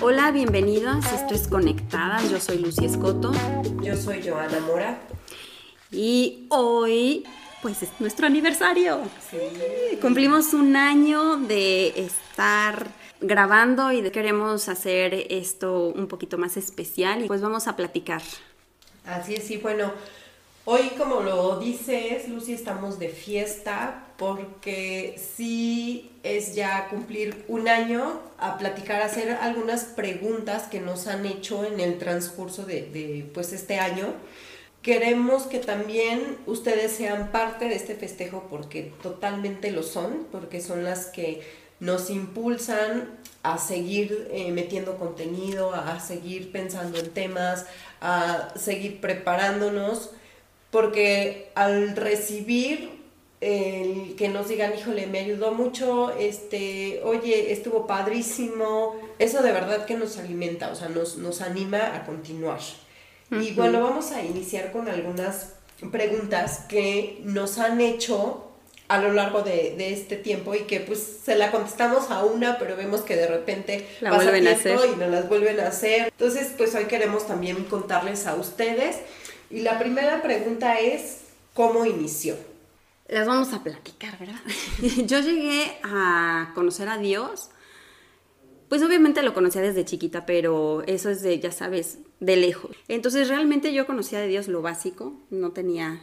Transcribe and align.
Hola, 0.00 0.30
bienvenidos. 0.30 1.04
Esto 1.12 1.34
es 1.34 1.46
Conectada. 1.46 2.22
Yo 2.30 2.40
soy 2.40 2.58
Lucy 2.58 2.86
Escoto. 2.86 3.32
Yo 3.82 3.96
soy 3.96 4.26
Joana 4.26 4.60
Mora. 4.60 4.98
Y 5.90 6.46
hoy, 6.48 7.24
pues 7.60 7.82
es 7.82 7.90
nuestro 7.98 8.28
aniversario. 8.28 9.00
Sí. 9.30 9.98
Cumplimos 10.00 10.54
un 10.54 10.76
año 10.76 11.36
de 11.36 11.88
estar 12.00 12.86
grabando 13.20 13.92
y 13.92 14.08
queremos 14.10 14.70
hacer 14.70 15.26
esto 15.28 15.88
un 15.88 16.06
poquito 16.06 16.38
más 16.38 16.56
especial 16.56 17.24
y 17.24 17.26
pues 17.26 17.42
vamos 17.42 17.68
a 17.68 17.76
platicar. 17.76 18.22
Así 19.04 19.34
es, 19.34 19.46
sí, 19.46 19.58
bueno, 19.58 19.92
hoy 20.64 20.90
como 20.98 21.20
lo 21.20 21.58
dices, 21.58 22.28
Lucy, 22.28 22.54
estamos 22.54 22.98
de 22.98 23.08
fiesta 23.08 24.04
porque 24.16 25.20
sí 25.36 26.12
es 26.22 26.54
ya 26.54 26.88
cumplir 26.88 27.44
un 27.48 27.68
año 27.68 28.20
a 28.38 28.58
platicar, 28.58 29.02
hacer 29.02 29.30
algunas 29.32 29.84
preguntas 29.84 30.64
que 30.64 30.80
nos 30.80 31.06
han 31.06 31.26
hecho 31.26 31.64
en 31.64 31.80
el 31.80 31.98
transcurso 31.98 32.64
de, 32.64 32.82
de 32.82 33.28
pues 33.34 33.52
este 33.52 33.78
año. 33.78 34.06
Queremos 34.82 35.44
que 35.44 35.58
también 35.58 36.36
ustedes 36.46 36.92
sean 36.92 37.32
parte 37.32 37.68
de 37.68 37.74
este 37.74 37.94
festejo 37.94 38.46
porque 38.50 38.92
totalmente 39.02 39.70
lo 39.70 39.82
son, 39.82 40.26
porque 40.30 40.60
son 40.60 40.84
las 40.84 41.06
que 41.06 41.42
nos 41.80 42.10
impulsan 42.10 43.08
a 43.42 43.58
seguir 43.58 44.28
eh, 44.30 44.50
metiendo 44.52 44.96
contenido, 44.96 45.74
a 45.74 46.00
seguir 46.00 46.50
pensando 46.50 46.98
en 46.98 47.10
temas, 47.10 47.66
a 48.00 48.48
seguir 48.56 49.00
preparándonos, 49.00 50.10
porque 50.74 51.52
al 51.54 51.94
recibir 51.94 52.90
el 53.40 54.16
que 54.16 54.28
nos 54.28 54.48
digan, 54.48 54.72
híjole, 54.76 55.06
me 55.06 55.20
ayudó 55.20 55.52
mucho, 55.52 56.10
este, 56.18 57.00
oye, 57.04 57.52
estuvo 57.52 57.86
padrísimo, 57.86 58.96
eso 59.20 59.40
de 59.40 59.52
verdad 59.52 59.84
que 59.84 59.94
nos 59.94 60.18
alimenta, 60.18 60.70
o 60.70 60.74
sea, 60.74 60.88
nos, 60.88 61.16
nos 61.16 61.42
anima 61.42 61.94
a 61.94 62.04
continuar. 62.04 62.58
Y 63.30 63.52
bueno, 63.52 63.84
vamos 63.84 64.10
a 64.10 64.24
iniciar 64.24 64.72
con 64.72 64.88
algunas 64.88 65.52
preguntas 65.92 66.64
que 66.68 67.20
nos 67.22 67.58
han 67.58 67.80
hecho 67.80 68.50
a 68.88 68.98
lo 68.98 69.12
largo 69.12 69.42
de, 69.42 69.76
este 69.92 70.16
tiempo 70.16 70.56
y 70.56 70.62
que 70.62 70.80
pues 70.80 71.20
se 71.24 71.36
la 71.36 71.52
contestamos 71.52 72.10
a 72.10 72.24
una, 72.24 72.58
pero 72.58 72.76
vemos 72.76 73.02
que 73.02 73.14
de 73.14 73.28
repente 73.28 73.86
la 74.00 74.12
vuelven 74.12 74.48
a 74.48 74.52
hacer. 74.52 74.78
y 74.92 74.96
nos 74.96 75.08
las 75.08 75.28
vuelven 75.28 75.60
a 75.60 75.68
hacer. 75.68 76.08
Entonces, 76.08 76.52
pues 76.56 76.74
hoy 76.74 76.86
queremos 76.86 77.28
también 77.28 77.62
contarles 77.64 78.26
a 78.26 78.34
ustedes. 78.34 78.96
Y 79.54 79.60
la 79.60 79.78
primera 79.78 80.20
pregunta 80.20 80.80
es, 80.80 81.20
¿cómo 81.52 81.86
inició? 81.86 82.34
Las 83.06 83.24
vamos 83.24 83.52
a 83.52 83.62
platicar, 83.62 84.18
¿verdad? 84.18 84.40
Yo 85.06 85.20
llegué 85.20 85.78
a 85.84 86.50
conocer 86.56 86.88
a 86.88 86.98
Dios, 86.98 87.50
pues 88.68 88.82
obviamente 88.82 89.22
lo 89.22 89.32
conocía 89.32 89.62
desde 89.62 89.84
chiquita, 89.84 90.26
pero 90.26 90.82
eso 90.88 91.08
es 91.08 91.22
de, 91.22 91.38
ya 91.38 91.52
sabes, 91.52 92.00
de 92.18 92.34
lejos. 92.34 92.74
Entonces 92.88 93.28
realmente 93.28 93.72
yo 93.72 93.86
conocía 93.86 94.18
de 94.18 94.26
Dios 94.26 94.48
lo 94.48 94.60
básico, 94.60 95.14
no 95.30 95.52
tenía 95.52 96.00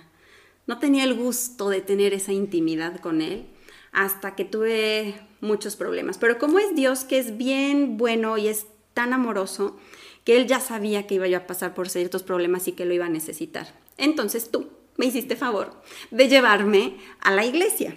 no 0.65 0.79
tenía 0.79 1.03
el 1.03 1.15
gusto 1.15 1.67
de 1.67 1.81
tener 1.81 2.13
esa 2.13 2.31
intimidad 2.31 3.01
con 3.01 3.21
Él 3.21 3.47
hasta 3.91 4.35
que 4.35 4.45
tuve 4.45 5.19
muchos 5.41 5.75
problemas. 5.75 6.17
Pero 6.17 6.37
como 6.37 6.59
es 6.59 6.73
Dios 6.73 7.03
que 7.03 7.19
es 7.19 7.35
bien 7.35 7.97
bueno 7.97 8.37
y 8.37 8.47
es 8.47 8.67
tan 8.93 9.11
amoroso, 9.11 9.77
que 10.23 10.37
Él 10.37 10.47
ya 10.47 10.59
sabía 10.59 11.07
que 11.07 11.15
iba 11.15 11.27
yo 11.27 11.37
a 11.37 11.47
pasar 11.47 11.73
por 11.73 11.89
ciertos 11.89 12.23
problemas 12.23 12.67
y 12.67 12.73
que 12.73 12.85
lo 12.85 12.93
iba 12.93 13.05
a 13.05 13.09
necesitar. 13.09 13.73
Entonces 13.97 14.51
tú 14.51 14.69
me 14.97 15.05
hiciste 15.05 15.35
favor 15.35 15.81
de 16.11 16.27
llevarme 16.27 16.97
a 17.21 17.31
la 17.31 17.45
iglesia. 17.45 17.95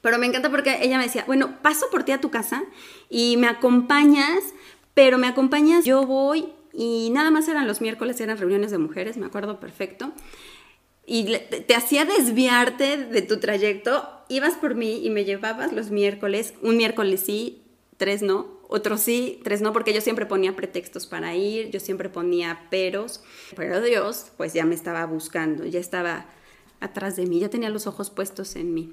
Pero 0.00 0.18
me 0.18 0.26
encanta 0.26 0.50
porque 0.50 0.78
ella 0.80 0.96
me 0.96 1.04
decía, 1.04 1.24
bueno, 1.26 1.60
paso 1.60 1.86
por 1.90 2.04
ti 2.04 2.12
a 2.12 2.20
tu 2.20 2.30
casa 2.30 2.62
y 3.10 3.36
me 3.36 3.48
acompañas, 3.48 4.40
pero 4.94 5.18
me 5.18 5.26
acompañas, 5.26 5.84
yo 5.84 6.06
voy 6.06 6.52
y 6.72 7.10
nada 7.10 7.30
más 7.30 7.48
eran 7.48 7.66
los 7.66 7.80
miércoles, 7.80 8.20
eran 8.20 8.38
reuniones 8.38 8.70
de 8.70 8.78
mujeres, 8.78 9.16
me 9.16 9.26
acuerdo 9.26 9.58
perfecto 9.58 10.12
y 11.08 11.24
te, 11.66 11.74
hacía 11.74 12.04
desviarte 12.04 12.98
de 12.98 13.22
tu 13.22 13.40
trayecto, 13.40 14.06
ibas 14.28 14.54
por 14.54 14.74
mí 14.74 15.00
y 15.02 15.08
me 15.08 15.24
llevabas 15.24 15.72
los 15.72 15.90
miércoles, 15.90 16.52
un 16.60 16.76
miércoles 16.76 17.22
sí, 17.24 17.62
tres 17.96 18.20
no, 18.20 18.57
otro 18.68 18.98
sí, 18.98 19.40
tres 19.42 19.62
no, 19.62 19.72
porque 19.72 19.94
yo 19.94 20.00
siempre 20.02 20.26
ponía 20.26 20.54
pretextos 20.54 21.06
para 21.06 21.34
ir, 21.34 21.70
yo 21.70 21.80
siempre 21.80 22.10
ponía 22.10 22.66
peros, 22.70 23.22
pero 23.56 23.80
Dios 23.80 24.26
pues 24.36 24.52
ya 24.52 24.66
me 24.66 24.74
estaba 24.74 25.04
buscando, 25.06 25.64
ya 25.64 25.80
estaba 25.80 26.26
atrás 26.78 27.16
de 27.16 27.26
mí, 27.26 27.40
ya 27.40 27.48
tenía 27.48 27.70
los 27.70 27.86
ojos 27.86 28.10
puestos 28.10 28.56
en 28.56 28.74
mí. 28.74 28.92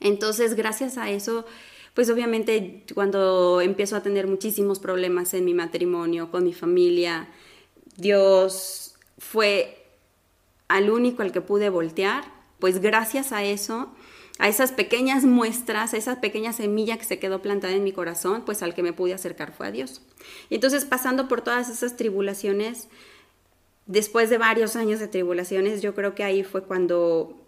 Entonces, 0.00 0.54
gracias 0.54 0.98
a 0.98 1.08
eso, 1.08 1.46
pues 1.94 2.10
obviamente 2.10 2.84
cuando 2.94 3.60
empiezo 3.60 3.94
a 3.94 4.02
tener 4.02 4.26
muchísimos 4.26 4.80
problemas 4.80 5.32
en 5.34 5.44
mi 5.44 5.54
matrimonio, 5.54 6.32
con 6.32 6.42
mi 6.42 6.52
familia, 6.52 7.28
Dios 7.96 8.96
fue 9.18 9.86
al 10.66 10.90
único 10.90 11.22
al 11.22 11.30
que 11.30 11.40
pude 11.40 11.70
voltear, 11.70 12.24
pues 12.58 12.80
gracias 12.80 13.30
a 13.30 13.44
eso, 13.44 13.93
a 14.38 14.48
esas 14.48 14.72
pequeñas 14.72 15.24
muestras, 15.24 15.94
a 15.94 15.96
esa 15.96 16.20
pequeña 16.20 16.52
semilla 16.52 16.96
que 16.98 17.04
se 17.04 17.18
quedó 17.18 17.40
plantada 17.40 17.74
en 17.74 17.84
mi 17.84 17.92
corazón, 17.92 18.42
pues 18.44 18.62
al 18.62 18.74
que 18.74 18.82
me 18.82 18.92
pude 18.92 19.14
acercar 19.14 19.52
fue 19.52 19.68
a 19.68 19.70
Dios. 19.70 20.02
Y 20.50 20.56
entonces 20.56 20.84
pasando 20.84 21.28
por 21.28 21.40
todas 21.40 21.68
esas 21.68 21.96
tribulaciones, 21.96 22.88
después 23.86 24.30
de 24.30 24.38
varios 24.38 24.76
años 24.76 24.98
de 25.00 25.08
tribulaciones, 25.08 25.82
yo 25.82 25.94
creo 25.94 26.14
que 26.14 26.24
ahí 26.24 26.42
fue 26.42 26.64
cuando 26.64 27.40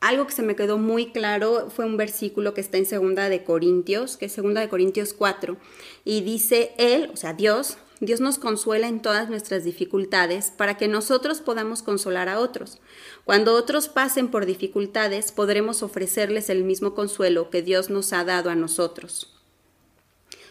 algo 0.00 0.26
que 0.26 0.32
se 0.32 0.42
me 0.42 0.56
quedó 0.56 0.78
muy 0.78 1.10
claro 1.10 1.70
fue 1.70 1.86
un 1.86 1.96
versículo 1.96 2.54
que 2.54 2.60
está 2.60 2.78
en 2.78 2.86
segunda 2.86 3.28
de 3.28 3.42
Corintios, 3.42 4.16
que 4.16 4.26
es 4.26 4.32
segunda 4.32 4.60
de 4.60 4.68
Corintios 4.68 5.12
4, 5.12 5.56
y 6.04 6.20
dice 6.20 6.72
él, 6.78 7.10
o 7.12 7.16
sea, 7.16 7.32
Dios, 7.32 7.78
Dios 8.00 8.20
nos 8.20 8.38
consuela 8.38 8.88
en 8.88 9.00
todas 9.00 9.30
nuestras 9.30 9.64
dificultades 9.64 10.50
para 10.50 10.76
que 10.76 10.86
nosotros 10.86 11.40
podamos 11.40 11.82
consolar 11.82 12.28
a 12.28 12.40
otros. 12.40 12.78
Cuando 13.24 13.54
otros 13.54 13.88
pasen 13.88 14.28
por 14.28 14.44
dificultades, 14.44 15.32
podremos 15.32 15.82
ofrecerles 15.82 16.50
el 16.50 16.62
mismo 16.62 16.94
consuelo 16.94 17.48
que 17.48 17.62
Dios 17.62 17.88
nos 17.88 18.12
ha 18.12 18.22
dado 18.24 18.50
a 18.50 18.54
nosotros. 18.54 19.32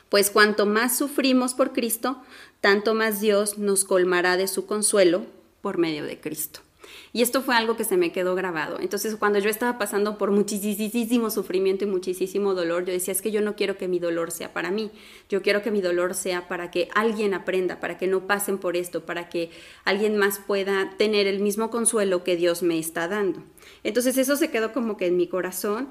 Pues 0.09 0.31
cuanto 0.31 0.65
más 0.65 0.97
sufrimos 0.97 1.53
por 1.53 1.71
Cristo, 1.71 2.17
tanto 2.61 2.95
más 2.95 3.21
Dios 3.21 3.59
nos 3.59 3.85
colmará 3.85 4.37
de 4.37 4.47
su 4.47 4.65
consuelo 4.65 5.25
por 5.61 5.77
medio 5.77 6.03
de 6.03 6.19
Cristo. 6.19 6.61
Y 7.13 7.21
esto 7.21 7.41
fue 7.41 7.55
algo 7.55 7.75
que 7.75 7.83
se 7.83 7.97
me 7.97 8.11
quedó 8.11 8.35
grabado. 8.35 8.79
Entonces, 8.79 9.15
cuando 9.15 9.39
yo 9.39 9.49
estaba 9.49 9.77
pasando 9.77 10.17
por 10.17 10.31
muchísimo 10.31 11.29
sufrimiento 11.29 11.85
y 11.85 11.87
muchísimo 11.87 12.53
dolor, 12.53 12.85
yo 12.85 12.93
decía, 12.93 13.11
es 13.11 13.21
que 13.21 13.31
yo 13.31 13.41
no 13.41 13.55
quiero 13.55 13.77
que 13.77 13.87
mi 13.87 13.99
dolor 13.99 14.31
sea 14.31 14.53
para 14.53 14.71
mí, 14.71 14.91
yo 15.29 15.41
quiero 15.41 15.61
que 15.61 15.71
mi 15.71 15.81
dolor 15.81 16.13
sea 16.13 16.47
para 16.47 16.71
que 16.71 16.89
alguien 16.93 17.33
aprenda, 17.33 17.79
para 17.79 17.97
que 17.97 18.07
no 18.07 18.27
pasen 18.27 18.57
por 18.57 18.75
esto, 18.75 19.05
para 19.05 19.29
que 19.29 19.51
alguien 19.83 20.17
más 20.17 20.39
pueda 20.39 20.91
tener 20.97 21.27
el 21.27 21.39
mismo 21.39 21.69
consuelo 21.69 22.23
que 22.23 22.35
Dios 22.35 22.63
me 22.63 22.79
está 22.79 23.07
dando. 23.07 23.43
Entonces, 23.83 24.17
eso 24.17 24.35
se 24.35 24.51
quedó 24.51 24.73
como 24.73 24.97
que 24.97 25.07
en 25.07 25.17
mi 25.17 25.27
corazón 25.27 25.89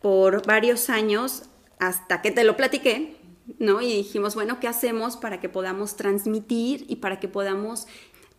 por 0.00 0.46
varios 0.46 0.90
años 0.90 1.44
hasta 1.78 2.22
que 2.22 2.30
te 2.30 2.44
lo 2.44 2.56
platiqué, 2.56 3.16
¿no? 3.58 3.80
Y 3.80 3.92
dijimos, 3.94 4.34
bueno, 4.34 4.60
¿qué 4.60 4.68
hacemos 4.68 5.16
para 5.16 5.40
que 5.40 5.48
podamos 5.48 5.96
transmitir 5.96 6.84
y 6.88 6.96
para 6.96 7.18
que 7.20 7.28
podamos 7.28 7.86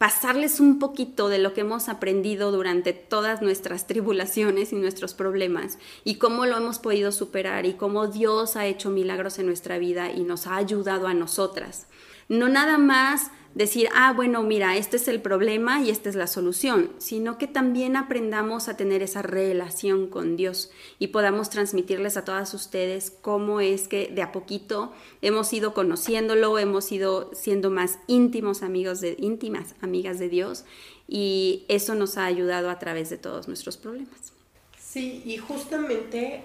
pasarles 0.01 0.59
un 0.59 0.79
poquito 0.79 1.29
de 1.29 1.37
lo 1.37 1.53
que 1.53 1.61
hemos 1.61 1.87
aprendido 1.87 2.51
durante 2.51 2.91
todas 2.91 3.43
nuestras 3.43 3.85
tribulaciones 3.85 4.73
y 4.73 4.75
nuestros 4.77 5.13
problemas 5.13 5.77
y 6.03 6.15
cómo 6.15 6.47
lo 6.47 6.57
hemos 6.57 6.79
podido 6.79 7.11
superar 7.11 7.67
y 7.67 7.73
cómo 7.73 8.07
Dios 8.07 8.55
ha 8.55 8.65
hecho 8.65 8.89
milagros 8.89 9.37
en 9.37 9.45
nuestra 9.45 9.77
vida 9.77 10.11
y 10.11 10.23
nos 10.23 10.47
ha 10.47 10.55
ayudado 10.55 11.05
a 11.05 11.13
nosotras. 11.13 11.85
No 12.29 12.49
nada 12.49 12.79
más 12.79 13.29
decir, 13.53 13.89
ah, 13.93 14.13
bueno, 14.13 14.43
mira, 14.43 14.77
este 14.77 14.97
es 14.97 15.07
el 15.07 15.21
problema 15.21 15.81
y 15.81 15.89
esta 15.89 16.09
es 16.09 16.15
la 16.15 16.27
solución, 16.27 16.91
sino 16.97 17.37
que 17.37 17.47
también 17.47 17.95
aprendamos 17.95 18.67
a 18.67 18.77
tener 18.77 19.01
esa 19.03 19.21
relación 19.21 20.07
con 20.07 20.35
Dios 20.37 20.71
y 20.99 21.07
podamos 21.07 21.49
transmitirles 21.49 22.17
a 22.17 22.25
todas 22.25 22.53
ustedes 22.53 23.11
cómo 23.21 23.59
es 23.59 23.87
que 23.87 24.07
de 24.07 24.21
a 24.21 24.31
poquito 24.31 24.93
hemos 25.21 25.51
ido 25.53 25.73
conociéndolo, 25.73 26.57
hemos 26.59 26.91
ido 26.91 27.31
siendo 27.33 27.69
más 27.69 27.99
íntimos 28.07 28.63
amigos 28.63 29.01
de 29.01 29.15
íntimas 29.19 29.75
amigas 29.81 30.19
de 30.19 30.29
Dios 30.29 30.65
y 31.07 31.65
eso 31.67 31.95
nos 31.95 32.17
ha 32.17 32.25
ayudado 32.25 32.69
a 32.69 32.79
través 32.79 33.09
de 33.09 33.17
todos 33.17 33.47
nuestros 33.47 33.77
problemas. 33.77 34.33
Sí, 34.79 35.21
y 35.25 35.37
justamente 35.37 36.43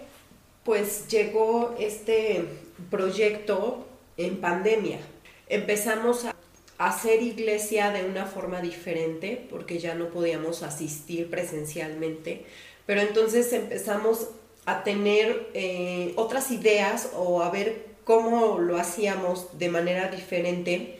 pues 0.64 1.06
llegó 1.08 1.76
este 1.78 2.44
proyecto 2.90 3.86
en 4.16 4.40
pandemia. 4.40 4.98
Empezamos 5.48 6.24
a 6.24 6.35
hacer 6.78 7.22
iglesia 7.22 7.90
de 7.90 8.04
una 8.04 8.26
forma 8.26 8.60
diferente, 8.60 9.46
porque 9.50 9.78
ya 9.78 9.94
no 9.94 10.08
podíamos 10.08 10.62
asistir 10.62 11.30
presencialmente, 11.30 12.44
pero 12.84 13.00
entonces 13.00 13.52
empezamos 13.52 14.28
a 14.66 14.84
tener 14.84 15.48
eh, 15.54 16.12
otras 16.16 16.50
ideas 16.50 17.10
o 17.14 17.42
a 17.42 17.50
ver 17.50 17.86
cómo 18.04 18.58
lo 18.58 18.76
hacíamos 18.76 19.58
de 19.58 19.68
manera 19.68 20.08
diferente. 20.08 20.98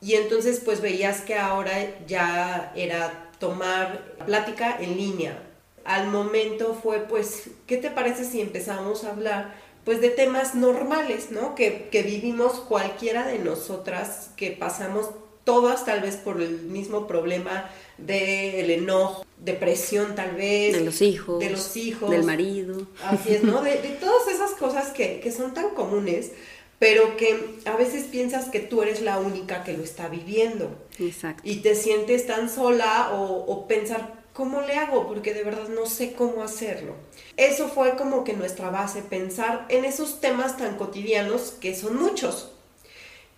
y 0.00 0.14
entonces 0.14 0.60
pues 0.64 0.80
veías 0.82 1.22
que 1.22 1.34
ahora 1.36 1.72
ya 2.06 2.72
era 2.76 3.30
tomar 3.38 4.16
plática 4.26 4.76
en 4.78 4.96
línea. 4.96 5.42
Al 5.84 6.08
momento 6.08 6.74
fue 6.74 7.00
pues, 7.00 7.50
¿qué 7.66 7.76
te 7.78 7.90
parece 7.90 8.24
si 8.24 8.40
empezamos 8.40 9.04
a 9.04 9.10
hablar 9.10 9.54
pues 9.86 10.00
de 10.00 10.10
temas 10.10 10.56
normales, 10.56 11.30
¿no? 11.30 11.54
Que, 11.54 11.88
que 11.92 12.02
vivimos 12.02 12.54
cualquiera 12.54 13.24
de 13.24 13.38
nosotras, 13.38 14.30
que 14.36 14.50
pasamos 14.50 15.10
todas 15.44 15.84
tal 15.84 16.00
vez 16.00 16.16
por 16.16 16.42
el 16.42 16.62
mismo 16.62 17.06
problema 17.06 17.70
del 17.96 18.68
enojo, 18.68 19.24
depresión 19.38 20.16
tal 20.16 20.34
vez. 20.34 20.76
De 20.76 20.84
los 20.84 21.00
hijos. 21.00 21.38
De 21.38 21.50
los 21.50 21.76
hijos. 21.76 22.10
Del 22.10 22.24
marido. 22.24 22.88
Así 23.04 23.32
es, 23.36 23.44
¿no? 23.44 23.62
De, 23.62 23.80
de 23.80 23.90
todas 23.90 24.26
esas 24.26 24.50
cosas 24.54 24.88
que, 24.88 25.20
que, 25.20 25.30
son 25.30 25.54
tan 25.54 25.70
comunes, 25.70 26.32
pero 26.80 27.16
que 27.16 27.54
a 27.64 27.76
veces 27.76 28.06
piensas 28.06 28.48
que 28.48 28.58
tú 28.58 28.82
eres 28.82 29.02
la 29.02 29.20
única 29.20 29.62
que 29.62 29.72
lo 29.72 29.84
está 29.84 30.08
viviendo. 30.08 30.68
Exacto. 30.98 31.42
Y 31.44 31.58
te 31.58 31.76
sientes 31.76 32.26
tan 32.26 32.50
sola 32.50 33.12
o, 33.12 33.44
o 33.46 33.68
pensar, 33.68 34.25
¿cómo 34.36 34.60
le 34.60 34.74
hago? 34.74 35.06
Porque 35.06 35.32
de 35.32 35.42
verdad 35.42 35.68
no 35.68 35.86
sé 35.86 36.12
cómo 36.12 36.42
hacerlo. 36.42 36.94
Eso 37.38 37.68
fue 37.68 37.96
como 37.96 38.22
que 38.22 38.34
nuestra 38.34 38.70
base, 38.70 39.00
pensar 39.02 39.64
en 39.70 39.86
esos 39.86 40.20
temas 40.20 40.58
tan 40.58 40.76
cotidianos 40.76 41.54
que 41.58 41.74
son 41.74 41.96
muchos 41.96 42.52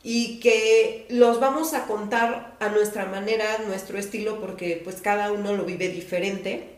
y 0.03 0.41
que 0.41 1.07
los 1.09 1.39
vamos 1.39 1.75
a 1.75 1.87
contar 1.87 2.57
a 2.61 2.69
nuestra 2.69 3.07
manera, 3.07 3.59
nuestro 3.67 3.99
estilo, 3.99 4.41
porque 4.41 4.81
pues 4.83 5.01
cada 5.01 5.31
uno 5.33 5.55
lo 5.55 5.65
vive 5.65 5.89
diferente, 5.89 6.71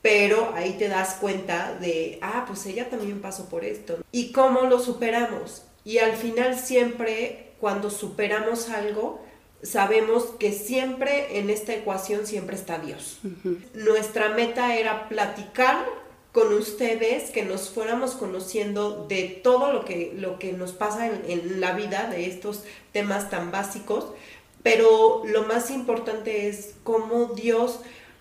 pero 0.00 0.52
ahí 0.54 0.72
te 0.72 0.88
das 0.88 1.14
cuenta 1.20 1.76
de, 1.80 2.18
ah, 2.22 2.44
pues 2.46 2.66
ella 2.66 2.90
también 2.90 3.20
pasó 3.20 3.48
por 3.48 3.64
esto, 3.64 3.98
y 4.10 4.32
cómo 4.32 4.62
lo 4.62 4.78
superamos. 4.78 5.62
Y 5.84 5.98
al 5.98 6.12
final 6.12 6.58
siempre, 6.58 7.52
cuando 7.60 7.90
superamos 7.90 8.68
algo, 8.68 9.20
sabemos 9.62 10.24
que 10.38 10.52
siempre 10.52 11.38
en 11.38 11.50
esta 11.50 11.74
ecuación 11.74 12.26
siempre 12.26 12.56
está 12.56 12.78
Dios. 12.78 13.18
Uh 13.24 13.28
-huh. 13.28 13.58
Nuestra 13.74 14.30
meta 14.30 14.76
era 14.76 15.08
platicar 15.08 15.86
con 16.32 16.52
ustedes, 16.54 17.30
que 17.30 17.44
nos 17.44 17.68
fuéramos 17.68 18.12
conociendo 18.12 19.06
de 19.06 19.40
todo 19.42 19.72
lo 19.72 19.84
que, 19.84 20.14
lo 20.16 20.38
que 20.38 20.52
nos 20.52 20.72
pasa 20.72 21.06
en, 21.06 21.22
en, 21.28 21.60
la 21.60 21.72
vida, 21.72 22.08
de 22.10 22.26
estos 22.26 22.64
temas 22.92 23.28
tan 23.28 23.50
básicos, 23.50 24.06
pero 24.62 25.22
lo 25.26 25.42
más 25.42 25.70
importante 25.70 26.48
es 26.48 26.74
cómo 26.84 27.26
Dios 27.34 27.80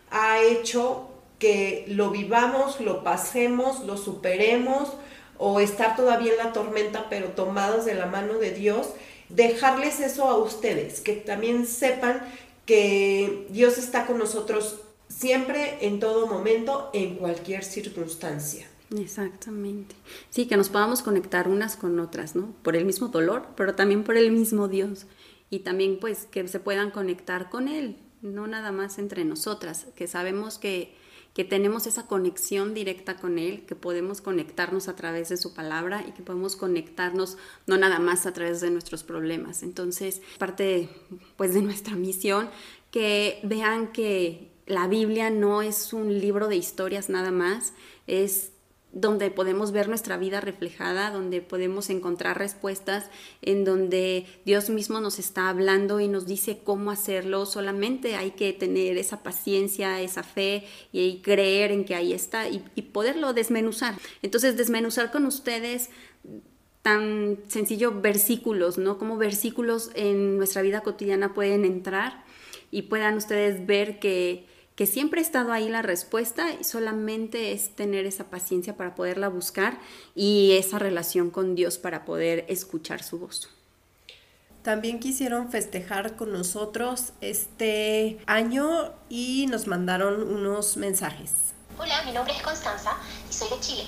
ha 0.10 0.42
hecho 0.42 1.08
que 1.40 1.86
lo 1.88 2.10
vivamos, 2.12 2.82
lo 2.82 3.04
pasemos, 3.04 3.80
lo 3.86 3.98
superemos, 3.98 4.92
o 5.38 5.60
estar 5.60 5.96
todavía 5.96 6.34
en 6.34 6.38
la 6.38 6.54
tormenta, 6.54 7.08
pero 7.10 7.30
tomados 7.30 7.86
de 7.86 7.96
la 7.96 8.06
mano 8.06 8.36
de 8.36 8.52
Dios, 8.52 8.90
dejarles 9.36 10.00
eso 10.00 10.26
a 10.26 10.38
ustedes, 10.38 11.02
que 11.02 11.14
también 11.14 11.66
sepan 11.66 12.22
que 12.66 13.48
Dios 13.50 13.78
está 13.78 14.06
con 14.06 14.18
nosotros 14.18 14.82
siempre, 15.08 15.78
en 15.82 16.00
todo 16.00 16.28
momento, 16.28 16.90
en 16.94 17.16
cualquier 17.16 17.64
circunstancia. 17.64 18.68
Exactamente. 18.98 19.96
Sí, 20.30 20.48
que 20.48 20.58
nos 20.58 20.70
podamos 20.70 21.02
conectar 21.02 21.48
unas 21.48 21.76
con 21.76 22.00
otras, 22.00 22.36
¿no? 22.36 22.54
Por 22.62 22.76
el 22.76 22.86
mismo 22.86 23.08
dolor, 23.08 23.48
pero 23.56 23.76
también 23.76 24.04
por 24.04 24.18
el 24.18 24.32
mismo 24.32 24.68
Dios. 24.68 25.06
Y 25.50 25.60
también 25.60 26.00
pues 26.00 26.26
que 26.26 26.48
se 26.48 26.60
puedan 26.60 26.92
conectar 26.92 27.50
con 27.50 27.68
Él, 27.68 27.98
no 28.22 28.48
nada 28.48 28.72
más 28.72 28.98
entre 29.00 29.26
nosotras, 29.26 29.88
que 29.96 30.08
sabemos 30.08 30.58
que, 30.58 30.96
que 31.34 31.46
tenemos 31.46 31.88
esa 31.88 32.08
conexión 32.08 32.74
directa 32.74 33.16
con 33.16 33.40
Él, 33.40 33.66
que 33.66 33.76
podemos 33.76 34.22
conectarnos 34.22 34.88
a 34.88 34.96
través 34.96 35.30
de 35.30 35.38
su 35.38 35.54
palabra 35.54 36.04
y 36.08 36.12
que 36.12 36.24
podemos 36.24 36.56
conectarnos 36.56 37.38
no 37.68 37.78
nada 37.78 38.00
más 38.00 38.26
a 38.26 38.34
través 38.34 38.60
de 38.60 38.70
nuestros 38.70 39.04
problemas. 39.04 39.64
Entonces, 39.64 40.22
parte 40.38 40.90
pues 41.38 41.54
de 41.54 41.62
nuestra 41.62 41.96
misión, 41.96 42.50
que 42.92 43.40
vean 43.44 43.92
que 43.94 44.52
la 44.66 44.88
Biblia 44.88 45.30
no 45.30 45.62
es 45.62 45.94
un 45.94 46.20
libro 46.20 46.48
de 46.48 46.58
historias 46.58 47.10
nada 47.10 47.32
más, 47.32 47.74
es 48.08 48.52
donde 48.94 49.32
podemos 49.32 49.72
ver 49.72 49.88
nuestra 49.88 50.18
vida 50.18 50.42
reflejada, 50.42 51.12
donde 51.12 51.42
podemos 51.42 51.90
encontrar 51.90 52.38
respuestas, 52.38 53.10
en 53.42 53.64
donde 53.64 54.26
Dios 54.46 54.70
mismo 54.70 55.00
nos 55.00 55.18
está 55.18 55.50
hablando 55.50 56.00
y 56.00 56.08
nos 56.08 56.26
dice 56.26 56.60
cómo 56.64 56.92
hacerlo. 56.92 57.46
Solamente 57.46 58.16
hay 58.16 58.32
que 58.32 58.52
tener 58.52 58.98
esa 58.98 59.24
paciencia, 59.24 60.02
esa 60.02 60.24
fe 60.24 60.66
y 60.92 61.22
creer 61.22 61.72
en 61.72 61.86
que 61.86 61.96
ahí 61.96 62.12
está 62.12 62.50
y, 62.50 62.60
poderlo 62.92 63.34
desmenuzar. 63.34 63.96
Entonces, 64.22 64.58
desmenuzar 64.58 65.12
con 65.12 65.26
ustedes 65.26 65.90
tan 66.82 67.38
sencillo 67.48 68.02
versículos, 68.02 68.78
¿no? 68.78 68.98
Como 68.98 69.18
versículos 69.18 69.92
en 69.96 70.38
nuestra 70.38 70.62
vida 70.62 70.82
cotidiana 70.82 71.34
pueden 71.34 71.64
entrar 71.64 72.26
y 72.72 72.84
puedan 72.84 73.16
ustedes 73.16 73.66
ver 73.66 74.00
que 74.00 74.51
que 74.82 74.88
siempre 74.88 75.22
ha 75.22 75.24
estado 75.24 75.54
ahí 75.54 75.70
la 75.70 75.84
respuesta 75.84 76.54
y 76.60 76.64
solamente 76.64 77.52
es 77.52 77.76
tener 77.76 78.08
esa 78.08 78.32
paciencia 78.32 78.78
para 78.78 78.96
poderla 78.96 79.28
buscar 79.28 79.78
y 80.16 80.54
esa 80.54 80.80
relación 80.80 81.30
con 81.30 81.54
Dios 81.54 81.78
para 81.78 82.04
poder 82.04 82.46
escuchar 82.48 83.04
su 83.04 83.20
voz. 83.20 83.48
También 84.64 85.00
quisieron 85.00 85.52
festejar 85.52 86.16
con 86.16 86.34
nosotros 86.34 87.14
este 87.22 88.24
año 88.26 88.92
y 89.08 89.46
nos 89.52 89.68
mandaron 89.68 90.24
unos 90.24 90.78
mensajes. 90.78 91.32
Hola, 91.78 92.02
mi 92.02 92.12
nombre 92.12 92.34
es 92.36 92.42
Constanza 92.42 92.98
y 93.30 93.34
soy 93.34 93.50
de 93.50 93.60
Chile. 93.60 93.84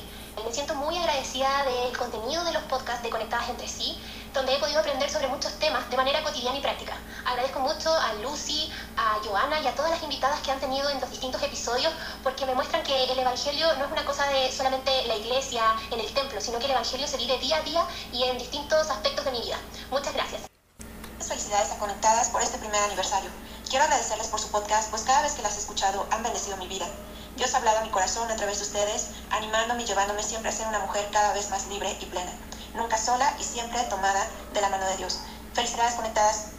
Me 0.45 0.51
siento 0.51 0.75
muy 0.75 0.97
agradecida 0.97 1.63
del 1.63 1.97
contenido 1.97 2.43
de 2.43 2.51
los 2.51 2.63
podcasts 2.63 3.01
de 3.01 3.09
Conectadas 3.09 3.49
entre 3.49 3.65
sí, 3.65 3.97
donde 4.33 4.53
he 4.53 4.59
podido 4.59 4.81
aprender 4.81 5.09
sobre 5.09 5.27
muchos 5.27 5.53
temas 5.53 5.89
de 5.89 5.95
manera 5.95 6.21
cotidiana 6.21 6.57
y 6.57 6.61
práctica. 6.61 6.97
Agradezco 7.25 7.61
mucho 7.61 7.93
a 7.93 8.13
Lucy, 8.15 8.69
a 8.97 9.19
Joana 9.23 9.61
y 9.61 9.67
a 9.67 9.75
todas 9.75 9.91
las 9.91 10.03
invitadas 10.03 10.41
que 10.41 10.51
han 10.51 10.59
tenido 10.59 10.89
en 10.89 10.99
los 10.99 11.09
distintos 11.09 11.41
episodios, 11.41 11.93
porque 12.23 12.45
me 12.45 12.55
muestran 12.55 12.83
que 12.83 13.05
el 13.05 13.17
Evangelio 13.17 13.73
no 13.77 13.85
es 13.85 13.91
una 13.91 14.03
cosa 14.03 14.25
de 14.27 14.51
solamente 14.51 14.91
la 15.07 15.15
iglesia, 15.15 15.63
en 15.91 16.01
el 16.01 16.13
templo, 16.13 16.41
sino 16.41 16.59
que 16.59 16.65
el 16.65 16.71
Evangelio 16.71 17.07
se 17.07 17.15
vive 17.15 17.39
día 17.39 17.57
a 17.57 17.61
día 17.61 17.87
y 18.11 18.23
en 18.23 18.37
distintos 18.37 18.89
aspectos 18.89 19.23
de 19.23 19.31
mi 19.31 19.41
vida. 19.41 19.57
Muchas 19.91 20.13
gracias. 20.13 20.41
Felicidades 21.25 21.71
a 21.71 21.79
Conectadas 21.79 22.29
por 22.29 22.41
este 22.41 22.57
primer 22.57 22.83
aniversario. 22.83 23.29
Quiero 23.69 23.85
agradecerles 23.85 24.27
por 24.27 24.41
su 24.41 24.49
podcast, 24.49 24.89
pues 24.89 25.03
cada 25.03 25.21
vez 25.21 25.33
que 25.33 25.41
las 25.41 25.55
he 25.55 25.59
escuchado 25.59 26.05
han 26.11 26.21
bendecido 26.21 26.57
mi 26.57 26.67
vida. 26.67 26.85
Dios 27.37 27.53
ha 27.53 27.57
hablado 27.57 27.79
a 27.79 27.83
mi 27.83 27.89
corazón 27.89 28.29
a 28.29 28.35
través 28.35 28.57
de 28.57 28.63
ustedes, 28.63 29.11
animándome 29.31 29.83
y 29.83 29.85
llevándome 29.85 30.21
siempre 30.21 30.49
a 30.49 30.51
ser 30.51 30.67
una 30.67 30.79
mujer 30.79 31.05
cada 31.11 31.33
vez 31.33 31.49
más 31.49 31.67
libre 31.67 31.89
y 31.99 32.05
plena. 32.05 32.31
Nunca 32.75 32.97
sola 32.97 33.35
y 33.39 33.43
siempre 33.43 33.79
tomada 33.89 34.27
de 34.53 34.61
la 34.61 34.69
mano 34.69 34.85
de 34.87 34.97
Dios. 34.97 35.21
Felicidades 35.53 35.95
conectadas. 35.95 36.51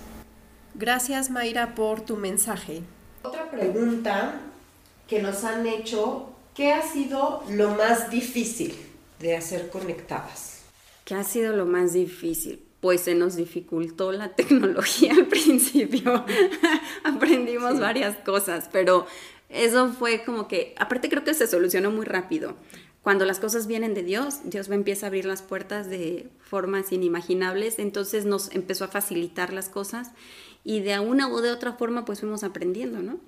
Gracias 0.74 1.30
Mayra 1.30 1.74
por 1.74 2.00
tu 2.00 2.16
mensaje. 2.16 2.82
Otra 3.22 3.50
pregunta 3.50 4.40
que 5.06 5.22
nos 5.22 5.44
han 5.44 5.66
hecho, 5.66 6.30
¿qué 6.54 6.72
ha 6.72 6.82
sido 6.82 7.44
lo 7.48 7.70
más 7.70 8.10
difícil 8.10 8.76
de 9.20 9.36
hacer 9.36 9.70
conectadas? 9.70 10.62
¿Qué 11.04 11.14
ha 11.14 11.24
sido 11.24 11.54
lo 11.54 11.66
más 11.66 11.92
difícil? 11.92 12.64
Pues 12.80 13.02
se 13.02 13.14
nos 13.14 13.36
dificultó 13.36 14.12
la 14.12 14.28
tecnología 14.34 15.12
al 15.12 15.26
principio. 15.26 16.24
Aprendimos 17.04 17.74
sí. 17.74 17.80
varias 17.80 18.16
cosas, 18.18 18.68
pero 18.72 19.06
eso 19.54 19.92
fue 19.92 20.24
como 20.24 20.48
que, 20.48 20.74
aparte 20.78 21.08
creo 21.08 21.24
que 21.24 21.34
se 21.34 21.46
solucionó 21.46 21.90
muy 21.90 22.04
rápido. 22.04 22.56
Cuando 23.02 23.26
las 23.26 23.38
cosas 23.38 23.66
vienen 23.66 23.92
de 23.92 24.02
Dios, 24.02 24.40
Dios 24.44 24.68
me 24.68 24.76
empieza 24.76 25.06
a 25.06 25.08
abrir 25.08 25.26
las 25.26 25.42
puertas 25.42 25.90
de 25.90 26.28
formas 26.40 26.90
inimaginables, 26.90 27.78
entonces 27.78 28.24
nos 28.24 28.50
empezó 28.52 28.84
a 28.84 28.88
facilitar 28.88 29.52
las 29.52 29.68
cosas 29.68 30.10
y 30.64 30.80
de 30.80 30.98
una 30.98 31.28
u 31.28 31.40
de 31.40 31.50
otra 31.50 31.74
forma 31.74 32.06
pues 32.06 32.20
fuimos 32.20 32.42
aprendiendo, 32.42 33.00
¿no? 33.00 33.18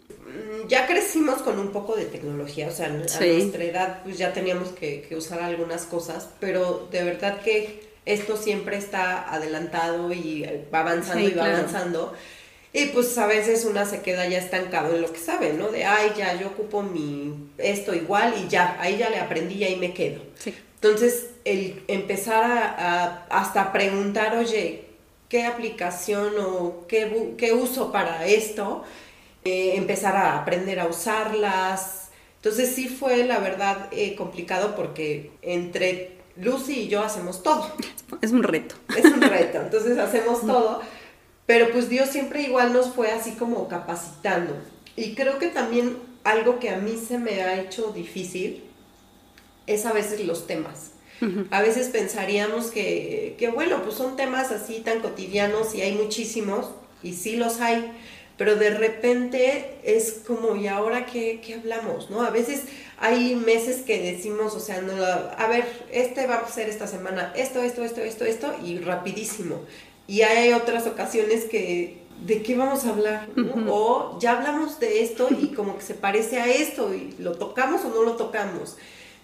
Ya 0.68 0.86
crecimos 0.86 1.42
con 1.42 1.58
un 1.58 1.72
poco 1.72 1.94
de 1.94 2.06
tecnología, 2.06 2.68
o 2.68 2.70
sea, 2.70 2.86
a 2.86 3.08
sí. 3.08 3.28
nuestra 3.28 3.64
edad 3.64 4.02
pues 4.02 4.16
ya 4.16 4.32
teníamos 4.32 4.70
que, 4.70 5.02
que 5.02 5.14
usar 5.14 5.42
algunas 5.42 5.84
cosas, 5.84 6.30
pero 6.40 6.88
de 6.90 7.04
verdad 7.04 7.42
que 7.42 7.86
esto 8.06 8.36
siempre 8.36 8.78
está 8.78 9.30
adelantado 9.32 10.12
y 10.12 10.48
va 10.72 10.80
avanzando 10.80 11.26
sí, 11.26 11.32
y 11.32 11.34
va 11.34 11.42
claro. 11.44 11.58
avanzando. 11.58 12.14
Y 12.72 12.86
pues 12.86 13.16
a 13.16 13.26
veces 13.26 13.64
una 13.64 13.86
se 13.86 14.02
queda 14.02 14.28
ya 14.28 14.38
estancado 14.38 14.94
en 14.94 15.02
lo 15.02 15.12
que 15.12 15.18
sabe, 15.18 15.52
¿no? 15.52 15.68
De, 15.68 15.84
ay, 15.84 16.12
ya, 16.16 16.38
yo 16.38 16.48
ocupo 16.48 16.82
mi 16.82 17.32
esto 17.58 17.94
igual 17.94 18.34
y 18.44 18.48
ya, 18.48 18.76
ahí 18.80 18.98
ya 18.98 19.08
le 19.08 19.18
aprendí 19.18 19.54
y 19.54 19.64
ahí 19.64 19.76
me 19.76 19.94
quedo. 19.94 20.20
Sí. 20.38 20.54
Entonces, 20.74 21.30
el 21.44 21.82
empezar 21.88 22.44
a, 22.44 22.68
a, 22.68 23.26
hasta 23.30 23.72
preguntar, 23.72 24.36
oye, 24.36 24.84
¿qué 25.28 25.44
aplicación 25.44 26.34
o 26.38 26.86
qué, 26.86 27.34
qué 27.38 27.52
uso 27.52 27.92
para 27.92 28.26
esto? 28.26 28.84
Eh, 29.44 29.76
empezar 29.76 30.16
a 30.16 30.38
aprender 30.38 30.80
a 30.80 30.86
usarlas. 30.86 32.10
Entonces 32.36 32.74
sí 32.74 32.88
fue, 32.88 33.24
la 33.24 33.38
verdad, 33.38 33.88
eh, 33.92 34.14
complicado 34.16 34.74
porque 34.74 35.30
entre 35.42 36.16
Lucy 36.36 36.80
y 36.80 36.88
yo 36.88 37.02
hacemos 37.02 37.42
todo. 37.42 37.72
Es 38.20 38.32
un 38.32 38.42
reto. 38.42 38.74
Es 38.96 39.04
un 39.04 39.20
reto. 39.20 39.60
Entonces 39.60 39.98
hacemos 39.98 40.40
todo. 40.46 40.80
Pero 41.46 41.70
pues 41.70 41.88
Dios 41.88 42.10
siempre 42.10 42.42
igual 42.42 42.72
nos 42.72 42.92
fue 42.92 43.10
así 43.12 43.32
como 43.32 43.68
capacitando. 43.68 44.54
Y 44.96 45.14
creo 45.14 45.38
que 45.38 45.48
también 45.48 45.96
algo 46.24 46.58
que 46.58 46.70
a 46.70 46.78
mí 46.78 46.96
se 46.96 47.18
me 47.18 47.42
ha 47.42 47.60
hecho 47.60 47.92
difícil 47.92 48.64
es 49.66 49.86
a 49.86 49.92
veces 49.92 50.24
los 50.26 50.46
temas. 50.46 50.90
Uh 51.20 51.26
-huh. 51.26 51.46
A 51.50 51.62
veces 51.62 51.88
pensaríamos 51.88 52.70
que, 52.70 53.36
que, 53.38 53.48
bueno, 53.48 53.82
pues 53.82 53.94
son 53.94 54.16
temas 54.16 54.50
así 54.50 54.80
tan 54.80 55.00
cotidianos 55.00 55.74
y 55.74 55.82
hay 55.82 55.92
muchísimos, 55.92 56.66
y 57.02 57.14
sí 57.14 57.36
los 57.36 57.60
hay, 57.60 57.90
pero 58.36 58.56
de 58.56 58.70
repente 58.70 59.78
es 59.82 60.20
como, 60.26 60.56
¿y 60.56 60.66
ahora 60.66 61.06
qué, 61.06 61.40
qué 61.44 61.54
hablamos? 61.54 62.10
¿no? 62.10 62.22
A 62.22 62.30
veces 62.30 62.64
hay 62.98 63.34
meses 63.34 63.82
que 63.82 63.98
decimos, 64.00 64.54
o 64.54 64.60
sea, 64.60 64.82
no, 64.82 64.92
a 64.94 65.46
ver, 65.48 65.64
este 65.90 66.26
va 66.26 66.36
a 66.36 66.48
ser 66.48 66.68
esta 66.68 66.86
semana, 66.86 67.32
esto, 67.34 67.62
esto, 67.62 67.82
esto, 67.82 68.02
esto, 68.02 68.24
esto, 68.24 68.54
y 68.62 68.78
rapidísimo. 68.78 69.60
Y 70.06 70.22
hay 70.22 70.52
otras 70.52 70.86
ocasiones 70.86 71.44
que, 71.44 72.02
¿de 72.24 72.42
qué 72.42 72.56
vamos 72.56 72.84
a 72.84 72.90
hablar? 72.90 73.28
O 73.68 74.18
ya 74.20 74.38
hablamos 74.38 74.78
de 74.78 75.02
esto 75.02 75.28
y 75.30 75.48
como 75.54 75.76
que 75.76 75.82
se 75.82 75.94
parece 75.94 76.40
a 76.40 76.46
esto, 76.46 76.94
y 76.94 77.14
lo 77.18 77.32
tocamos 77.32 77.84
o 77.84 77.90
no 77.90 78.02
lo 78.02 78.16
tocamos. 78.16 78.76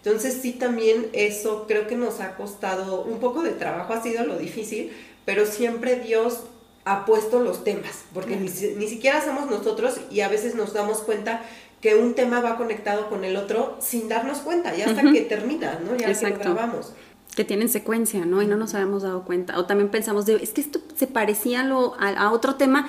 Entonces 0.05 0.39
sí 0.43 0.53
también 0.53 1.09
eso 1.12 1.67
creo 1.69 1.87
que 1.87 1.95
nos 1.95 2.21
ha 2.21 2.35
costado 2.35 3.03
un 3.03 3.21
poco 3.21 3.43
de 3.43 3.53
trabajo, 3.53 3.93
ha 3.93 4.03
sido 4.03 4.25
lo 4.25 4.37
difícil, 4.37 4.93
pero 5.25 5.47
siempre 5.47 6.01
Dios 6.01 6.41
ha 6.85 7.05
puesto 7.05 7.39
los 7.39 7.62
temas, 7.62 8.05
porque 8.12 8.35
ni, 8.35 8.49
ni, 8.49 8.89
siquiera 8.89 9.25
somos 9.25 9.49
nosotros 9.49 10.01
y 10.11 10.23
a 10.23 10.29
veces 10.29 10.57
nos 10.57 10.73
damos 10.73 10.99
cuenta 10.99 11.43
que 11.81 11.95
un 11.95 12.15
tema 12.15 12.41
va 12.41 12.57
conectado 12.57 13.09
con 13.09 13.25
el 13.25 13.37
otro 13.37 13.77
sin 13.81 14.09
darnos 14.09 14.39
cuenta, 14.39 14.75
ya 14.75 14.87
hasta 14.87 15.03
que 15.03 15.21
termina, 15.23 15.81
¿no? 15.85 15.97
Ya 15.97 16.12
que 16.12 16.31
lo 16.31 16.39
grabamos. 16.39 16.93
Que 17.37 17.45
tienen 17.45 17.69
secuencia, 17.69 18.27
¿no? 18.27 18.43
Y 18.43 18.47
no 18.47 18.57
nos 18.57 18.75
habíamos 18.75 19.03
dado 19.03 19.25
cuenta. 19.25 19.59
O 19.59 19.65
también 19.65 19.91
pensamos, 19.91 20.27
de, 20.27 20.37
es 20.37 20.51
que 20.53 20.61
esto 20.61 20.81
se 20.97 21.07
parecía 21.07 21.62
a, 21.62 21.65
lo, 21.65 21.95
a, 21.99 22.31
otro 22.31 22.57
tema, 22.57 22.89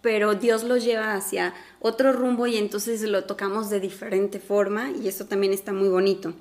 pero 0.00 0.34
Dios 0.34 0.64
lo 0.64 0.76
lleva 0.76 1.14
hacia 1.14 1.54
otro 1.80 2.12
rumbo 2.12 2.46
y 2.46 2.56
entonces 2.56 3.02
lo 3.02 3.24
tocamos 3.24 3.70
de 3.70 3.80
diferente 3.80 4.40
forma 4.40 4.90
y 4.90 5.08
eso 5.08 5.26
también 5.26 5.52
está 5.52 5.72
muy 5.72 5.88
bonito. 5.88 6.34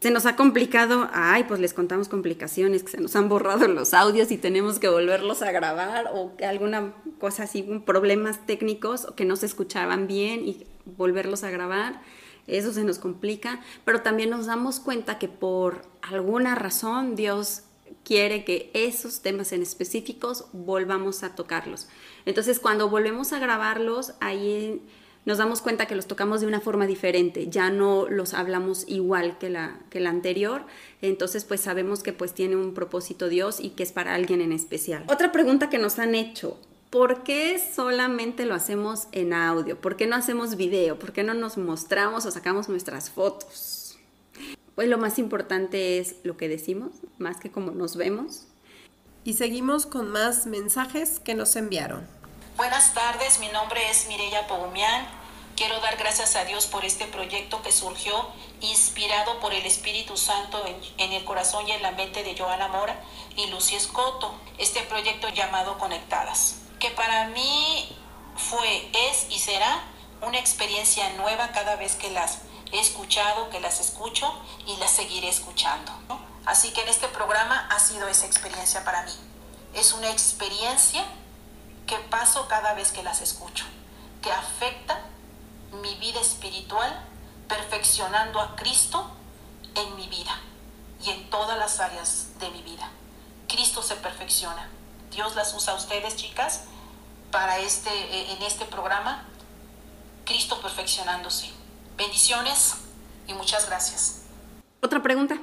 Se 0.00 0.10
nos 0.10 0.26
ha 0.26 0.36
complicado, 0.36 1.08
ay, 1.12 1.44
pues 1.44 1.58
les 1.58 1.72
contamos 1.72 2.08
complicaciones, 2.08 2.82
que 2.82 2.90
se 2.90 3.00
nos 3.00 3.16
han 3.16 3.28
borrado 3.28 3.66
los 3.66 3.94
audios 3.94 4.30
y 4.30 4.36
tenemos 4.36 4.78
que 4.78 4.88
volverlos 4.88 5.40
a 5.42 5.52
grabar 5.52 6.10
o 6.12 6.32
alguna 6.46 6.92
cosa 7.18 7.44
así, 7.44 7.62
problemas 7.84 8.44
técnicos 8.46 9.06
o 9.06 9.14
que 9.14 9.24
no 9.24 9.36
se 9.36 9.46
escuchaban 9.46 10.06
bien 10.06 10.46
y 10.46 10.66
volverlos 10.84 11.44
a 11.44 11.50
grabar, 11.50 12.00
eso 12.46 12.72
se 12.72 12.84
nos 12.84 12.98
complica, 12.98 13.60
pero 13.84 14.02
también 14.02 14.30
nos 14.30 14.46
damos 14.46 14.80
cuenta 14.80 15.18
que 15.18 15.28
por 15.28 15.82
alguna 16.02 16.54
razón 16.54 17.16
Dios 17.16 17.62
quiere 18.04 18.44
que 18.44 18.70
esos 18.72 19.20
temas 19.20 19.52
en 19.52 19.62
específicos 19.62 20.46
volvamos 20.52 21.22
a 21.22 21.34
tocarlos. 21.34 21.88
Entonces, 22.24 22.60
cuando 22.60 22.88
volvemos 22.88 23.32
a 23.32 23.38
grabarlos, 23.38 24.14
ahí 24.20 24.80
nos 25.24 25.38
damos 25.38 25.60
cuenta 25.60 25.86
que 25.86 25.96
los 25.96 26.06
tocamos 26.06 26.40
de 26.40 26.46
una 26.46 26.60
forma 26.60 26.86
diferente, 26.86 27.48
ya 27.48 27.68
no 27.68 28.06
los 28.08 28.32
hablamos 28.32 28.84
igual 28.86 29.38
que 29.38 29.50
la, 29.50 29.80
que 29.90 29.98
la 29.98 30.10
anterior, 30.10 30.62
entonces 31.02 31.44
pues 31.44 31.60
sabemos 31.60 32.04
que 32.04 32.12
pues 32.12 32.32
tiene 32.32 32.54
un 32.54 32.74
propósito 32.74 33.28
Dios 33.28 33.58
y 33.58 33.70
que 33.70 33.82
es 33.82 33.90
para 33.90 34.14
alguien 34.14 34.40
en 34.40 34.52
especial. 34.52 35.02
Otra 35.08 35.32
pregunta 35.32 35.68
que 35.68 35.78
nos 35.78 35.98
han 35.98 36.14
hecho, 36.14 36.60
¿por 36.90 37.22
qué 37.22 37.58
solamente 37.58 38.44
lo 38.44 38.54
hacemos 38.54 39.08
en 39.12 39.32
audio? 39.32 39.80
¿Por 39.80 39.96
qué 39.96 40.06
no 40.06 40.16
hacemos 40.16 40.56
video? 40.56 40.98
¿Por 40.98 41.12
qué 41.12 41.22
no 41.22 41.34
nos 41.34 41.56
mostramos 41.56 42.26
o 42.26 42.30
sacamos 42.30 42.68
nuestras 42.68 43.10
fotos? 43.10 43.98
Pues 44.74 44.88
lo 44.88 44.98
más 44.98 45.18
importante 45.18 45.98
es 45.98 46.16
lo 46.22 46.36
que 46.36 46.48
decimos, 46.48 46.92
más 47.18 47.38
que 47.38 47.50
cómo 47.50 47.70
nos 47.70 47.96
vemos. 47.96 48.46
Y 49.24 49.34
seguimos 49.34 49.86
con 49.86 50.08
más 50.08 50.46
mensajes 50.46 51.18
que 51.18 51.34
nos 51.34 51.56
enviaron. 51.56 52.06
Buenas 52.56 52.94
tardes, 52.94 53.40
mi 53.40 53.48
nombre 53.48 53.80
es 53.90 54.06
Mireya 54.08 54.46
Pogumian. 54.46 55.06
Quiero 55.56 55.80
dar 55.80 55.96
gracias 55.96 56.36
a 56.36 56.44
Dios 56.44 56.66
por 56.66 56.84
este 56.84 57.06
proyecto 57.06 57.62
que 57.62 57.72
surgió 57.72 58.14
inspirado 58.60 59.40
por 59.40 59.54
el 59.54 59.64
Espíritu 59.64 60.16
Santo 60.18 60.62
en, 60.98 61.12
el 61.12 61.24
corazón 61.24 61.66
y 61.66 61.72
en 61.72 61.82
la 61.82 61.92
mente 61.92 62.22
de 62.22 62.36
Joana 62.36 62.68
Mora 62.68 63.02
y 63.36 63.50
Lucy 63.50 63.74
Escoto. 63.74 64.34
Este 64.58 64.82
proyecto 64.82 65.28
llamado 65.30 65.78
Conectadas 65.78 66.65
que 66.78 66.90
para 66.90 67.28
mí 67.28 67.96
fue, 68.36 68.90
es 69.08 69.26
y 69.30 69.38
será 69.38 69.82
una 70.22 70.38
experiencia 70.38 71.08
nueva 71.10 71.52
cada 71.52 71.76
vez 71.76 71.94
que 71.94 72.10
las 72.10 72.38
he 72.72 72.80
escuchado, 72.80 73.50
que 73.50 73.60
las 73.60 73.80
escucho 73.80 74.32
y 74.66 74.76
las 74.76 74.90
seguiré 74.90 75.28
escuchando. 75.28 75.92
Así 76.44 76.70
que 76.70 76.82
en 76.82 76.88
este 76.88 77.08
programa 77.08 77.68
ha 77.70 77.78
sido 77.78 78.08
esa 78.08 78.26
experiencia 78.26 78.84
para 78.84 79.02
mí. 79.02 79.12
Es 79.74 79.92
una 79.92 80.10
experiencia 80.10 81.04
que 81.86 81.96
paso 81.96 82.46
cada 82.48 82.74
vez 82.74 82.92
que 82.92 83.02
las 83.02 83.20
escucho, 83.20 83.64
que 84.22 84.30
afecta 84.32 85.00
mi 85.82 85.94
vida 85.96 86.20
espiritual, 86.20 87.04
perfeccionando 87.48 88.40
a 88.40 88.56
Cristo 88.56 89.10
en 89.74 89.96
mi 89.96 90.08
vida 90.08 90.40
y 91.02 91.10
en 91.10 91.30
todas 91.30 91.58
las 91.58 91.78
áreas 91.80 92.38
de 92.38 92.50
mi 92.50 92.62
vida. 92.62 92.90
Cristo 93.48 93.82
se 93.82 93.96
perfecciona. 93.96 94.68
Dios 95.12 95.34
las 95.34 95.54
usa 95.54 95.72
a 95.72 95.76
ustedes, 95.76 96.16
chicas, 96.16 96.64
para 97.30 97.58
este, 97.58 97.90
eh, 97.90 98.32
en 98.32 98.42
este 98.42 98.64
programa. 98.64 99.26
Cristo 100.24 100.60
perfeccionándose. 100.60 101.50
Bendiciones 101.96 102.74
y 103.26 103.34
muchas 103.34 103.66
gracias. 103.66 104.22
Otra 104.80 105.02
pregunta. 105.02 105.38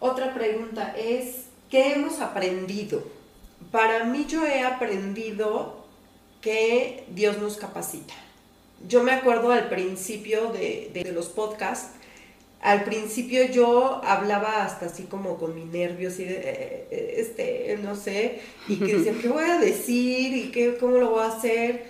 Otra 0.00 0.34
pregunta 0.34 0.94
es, 0.96 1.46
¿qué 1.70 1.94
hemos 1.94 2.20
aprendido? 2.20 3.02
Para 3.70 4.04
mí 4.04 4.26
yo 4.28 4.46
he 4.46 4.64
aprendido 4.64 5.86
que 6.40 7.06
Dios 7.08 7.38
nos 7.38 7.56
capacita. 7.56 8.14
Yo 8.86 9.02
me 9.02 9.12
acuerdo 9.12 9.52
al 9.52 9.68
principio 9.68 10.52
de, 10.52 10.90
de 10.92 11.12
los 11.12 11.28
podcasts 11.28 11.92
al 12.62 12.84
principio 12.84 13.44
yo 13.46 14.00
hablaba 14.04 14.64
hasta 14.64 14.86
así 14.86 15.02
como 15.04 15.36
con 15.36 15.54
mi 15.54 15.64
nervios 15.64 16.20
y 16.20 16.24
de, 16.24 16.34
eh, 16.34 16.86
eh, 16.90 17.14
este, 17.18 17.78
no 17.82 17.96
sé, 17.96 18.40
y 18.68 18.76
que 18.76 18.96
decía, 18.98 19.14
¿qué 19.20 19.28
voy 19.28 19.44
a 19.44 19.58
decir? 19.58 20.36
¿Y 20.36 20.50
qué, 20.52 20.76
cómo 20.78 20.98
lo 20.98 21.10
voy 21.10 21.22
a 21.22 21.26
hacer? 21.26 21.86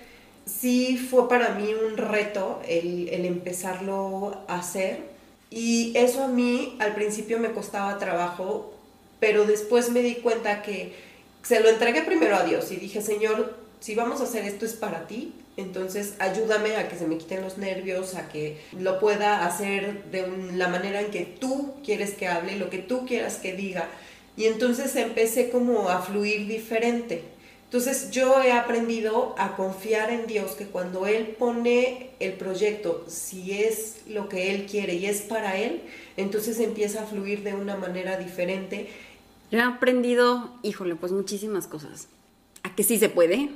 Sí 0.46 0.96
fue 0.96 1.28
para 1.28 1.50
mí 1.50 1.72
un 1.74 1.98
reto 1.98 2.60
el, 2.66 3.10
el 3.10 3.26
empezarlo 3.26 4.44
a 4.48 4.58
hacer. 4.58 5.12
Y 5.50 5.92
eso 5.94 6.24
a 6.24 6.28
mí 6.28 6.76
al 6.80 6.94
principio 6.94 7.38
me 7.38 7.52
costaba 7.52 7.98
trabajo, 7.98 8.72
pero 9.20 9.44
después 9.44 9.90
me 9.90 10.00
di 10.00 10.16
cuenta 10.16 10.62
que 10.62 10.94
se 11.42 11.60
lo 11.60 11.68
entregué 11.68 12.00
primero 12.02 12.34
a 12.34 12.44
Dios 12.44 12.72
y 12.72 12.76
dije, 12.76 13.02
Señor, 13.02 13.58
si 13.80 13.94
vamos 13.94 14.22
a 14.22 14.24
hacer 14.24 14.46
esto 14.46 14.64
es 14.64 14.72
para 14.72 15.06
ti, 15.06 15.34
entonces, 15.56 16.14
ayúdame 16.18 16.76
a 16.76 16.88
que 16.88 16.96
se 16.96 17.06
me 17.06 17.18
quiten 17.18 17.42
los 17.42 17.58
nervios, 17.58 18.14
a 18.14 18.28
que 18.28 18.58
lo 18.78 18.98
pueda 18.98 19.44
hacer 19.46 20.04
de 20.10 20.26
la 20.54 20.68
manera 20.68 21.02
en 21.02 21.10
que 21.10 21.26
tú 21.26 21.74
quieres 21.84 22.14
que 22.14 22.26
hable, 22.26 22.56
lo 22.56 22.70
que 22.70 22.78
tú 22.78 23.04
quieras 23.06 23.36
que 23.36 23.52
diga. 23.52 23.88
Y 24.36 24.46
entonces 24.46 24.96
empecé 24.96 25.50
como 25.50 25.90
a 25.90 26.00
fluir 26.00 26.46
diferente. 26.46 27.22
Entonces 27.64 28.10
yo 28.10 28.42
he 28.42 28.52
aprendido 28.52 29.34
a 29.38 29.56
confiar 29.56 30.10
en 30.10 30.26
Dios, 30.26 30.52
que 30.52 30.66
cuando 30.66 31.06
Él 31.06 31.36
pone 31.38 32.10
el 32.18 32.34
proyecto, 32.34 33.04
si 33.08 33.52
es 33.52 34.02
lo 34.08 34.28
que 34.30 34.54
Él 34.54 34.66
quiere 34.66 34.94
y 34.94 35.06
es 35.06 35.20
para 35.20 35.58
Él, 35.58 35.82
entonces 36.16 36.60
empieza 36.60 37.02
a 37.02 37.06
fluir 37.06 37.42
de 37.42 37.54
una 37.54 37.76
manera 37.76 38.18
diferente. 38.18 38.88
He 39.50 39.60
aprendido, 39.60 40.50
híjole, 40.62 40.94
pues 40.94 41.12
muchísimas 41.12 41.66
cosas. 41.66 42.08
A 42.62 42.74
que 42.74 42.84
sí 42.84 42.98
se 42.98 43.10
puede, 43.10 43.50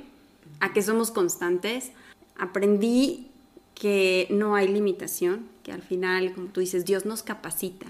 a 0.59 0.73
que 0.73 0.81
somos 0.81 1.11
constantes. 1.11 1.91
Aprendí 2.37 3.31
que 3.75 4.27
no 4.29 4.55
hay 4.55 4.67
limitación, 4.67 5.47
que 5.63 5.71
al 5.71 5.81
final, 5.81 6.33
como 6.33 6.47
tú 6.47 6.59
dices, 6.59 6.85
Dios 6.85 7.05
nos 7.05 7.23
capacita. 7.23 7.87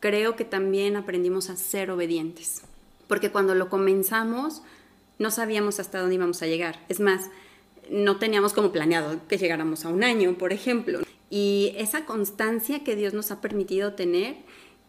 Creo 0.00 0.36
que 0.36 0.44
también 0.44 0.96
aprendimos 0.96 1.50
a 1.50 1.56
ser 1.56 1.90
obedientes, 1.90 2.62
porque 3.08 3.30
cuando 3.30 3.54
lo 3.54 3.68
comenzamos 3.68 4.62
no 5.18 5.30
sabíamos 5.30 5.80
hasta 5.80 6.00
dónde 6.00 6.16
íbamos 6.16 6.42
a 6.42 6.46
llegar. 6.46 6.80
Es 6.88 7.00
más, 7.00 7.30
no 7.90 8.18
teníamos 8.18 8.52
como 8.52 8.72
planeado 8.72 9.20
que 9.28 9.38
llegáramos 9.38 9.84
a 9.84 9.88
un 9.88 10.04
año, 10.04 10.34
por 10.36 10.52
ejemplo. 10.52 11.00
Y 11.30 11.72
esa 11.76 12.04
constancia 12.04 12.84
que 12.84 12.96
Dios 12.96 13.14
nos 13.14 13.30
ha 13.30 13.40
permitido 13.40 13.94
tener 13.94 14.36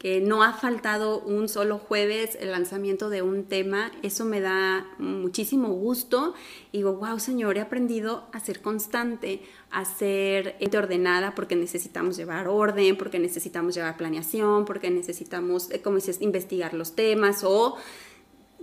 no 0.04 0.44
ha 0.44 0.52
faltado 0.52 1.20
un 1.22 1.48
solo 1.48 1.78
jueves 1.78 2.38
el 2.42 2.52
lanzamiento 2.52 3.10
de 3.10 3.22
un 3.22 3.46
tema, 3.46 3.90
eso 4.02 4.26
me 4.26 4.42
da 4.42 4.86
muchísimo 4.98 5.70
gusto. 5.70 6.34
Y 6.74 6.80
digo, 6.80 6.96
wow, 6.96 7.20
Señor, 7.20 7.58
he 7.58 7.62
aprendido 7.62 8.28
a 8.34 8.42
ser 8.42 8.62
constante, 8.62 9.42
a 9.72 9.86
ser 9.86 10.58
ordenada, 10.78 11.36
porque 11.36 11.56
necesitamos 11.56 12.18
llevar 12.18 12.50
orden, 12.50 12.98
porque 12.98 13.18
necesitamos 13.18 13.76
llevar 13.76 13.96
planeación, 13.96 14.66
porque 14.66 14.92
necesitamos, 14.92 15.72
eh, 15.72 15.82
como 15.82 15.96
dices, 15.96 16.22
investigar 16.22 16.74
los 16.74 16.96
temas 16.96 17.44
o 17.46 17.78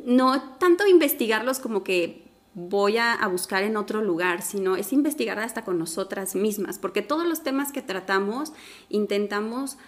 no 0.04 0.42
tanto 0.58 0.86
investigarlos 0.86 1.58
como 1.58 1.82
que 1.84 2.30
voy 2.54 2.98
a, 2.98 3.26
buscar 3.28 3.62
en 3.62 3.76
otro 3.76 4.02
lugar, 4.02 4.42
sino 4.42 4.76
es 4.76 4.92
investigar 4.92 5.38
hasta 5.38 5.62
con 5.62 5.78
nosotras 5.78 6.34
mismas, 6.34 6.78
porque 6.78 7.00
todos 7.02 7.26
los 7.26 7.42
temas 7.42 7.70
que 7.70 7.80
tratamos 7.80 8.52
intentamos 8.88 9.78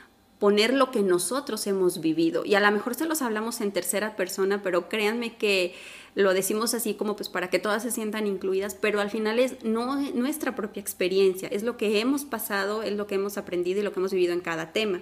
poner 0.43 0.75
lo 0.75 0.91
que 0.91 1.03
nosotros 1.03 1.69
hemos 1.69 2.01
vivido. 2.01 2.45
Y 2.45 2.57
a 2.57 2.61
lo 2.61 2.69
mejor 2.73 2.97
se 2.97 3.07
los 3.07 3.23
hablamos 3.23 3.61
en 3.61 3.71
tercera 3.71 4.17
persona, 4.17 4.61
pero 4.61 4.89
créanme 4.89 5.37
que 5.37 5.73
lo 6.17 6.35
decimos 6.35 6.75
así 6.75 6.95
como 6.95 7.15
pues 7.15 7.29
para 7.29 7.49
que 7.49 7.61
todas 7.61 7.85
se 7.85 7.93
sientan 7.93 8.27
incluidas, 8.27 8.75
pero 8.75 9.01
al 9.01 9.09
final 9.09 9.39
es 9.39 9.63
no, 9.63 9.95
nuestra 10.15 10.57
propia 10.57 10.81
experiencia, 10.81 11.47
es 11.47 11.63
lo 11.63 11.77
que 11.77 12.01
hemos 12.01 12.25
pasado, 12.25 12.83
es 12.83 12.97
lo 12.97 13.07
que 13.07 13.15
hemos 13.15 13.39
aprendido 13.39 13.79
y 13.79 13.85
lo 13.85 13.93
que 13.93 14.01
hemos 14.01 14.13
vivido 14.13 14.33
en 14.33 14.41
cada 14.41 14.73
tema. 14.73 15.01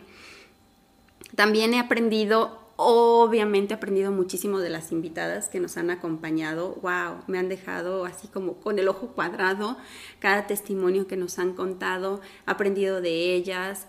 También 1.36 1.72
he 1.72 1.78
aprendido 1.78 2.58
Obviamente 2.82 3.74
he 3.74 3.76
aprendido 3.76 4.10
muchísimo 4.10 4.58
de 4.58 4.70
las 4.70 4.90
invitadas 4.90 5.50
que 5.50 5.60
nos 5.60 5.76
han 5.76 5.90
acompañado. 5.90 6.76
Wow, 6.80 7.24
me 7.26 7.38
han 7.38 7.50
dejado 7.50 8.06
así 8.06 8.26
como 8.26 8.54
con 8.54 8.78
el 8.78 8.88
ojo 8.88 9.08
cuadrado 9.08 9.76
cada 10.18 10.46
testimonio 10.46 11.06
que 11.06 11.18
nos 11.18 11.38
han 11.38 11.52
contado, 11.52 12.22
he 12.46 12.50
aprendido 12.50 13.02
de 13.02 13.34
ellas. 13.34 13.86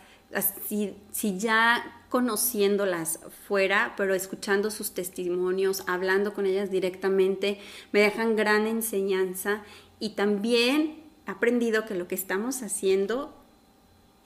Si 0.65 1.37
ya 1.37 2.01
conociéndolas 2.09 3.19
fuera, 3.47 3.93
pero 3.95 4.13
escuchando 4.13 4.69
sus 4.69 4.91
testimonios, 4.91 5.83
hablando 5.87 6.33
con 6.33 6.45
ellas 6.45 6.69
directamente, 6.69 7.59
me 7.91 8.01
dejan 8.01 8.35
gran 8.35 8.67
enseñanza 8.67 9.63
y 9.99 10.09
también 10.11 11.03
he 11.25 11.31
aprendido 11.31 11.85
que 11.85 11.95
lo 11.95 12.07
que 12.07 12.15
estamos 12.15 12.63
haciendo 12.63 13.33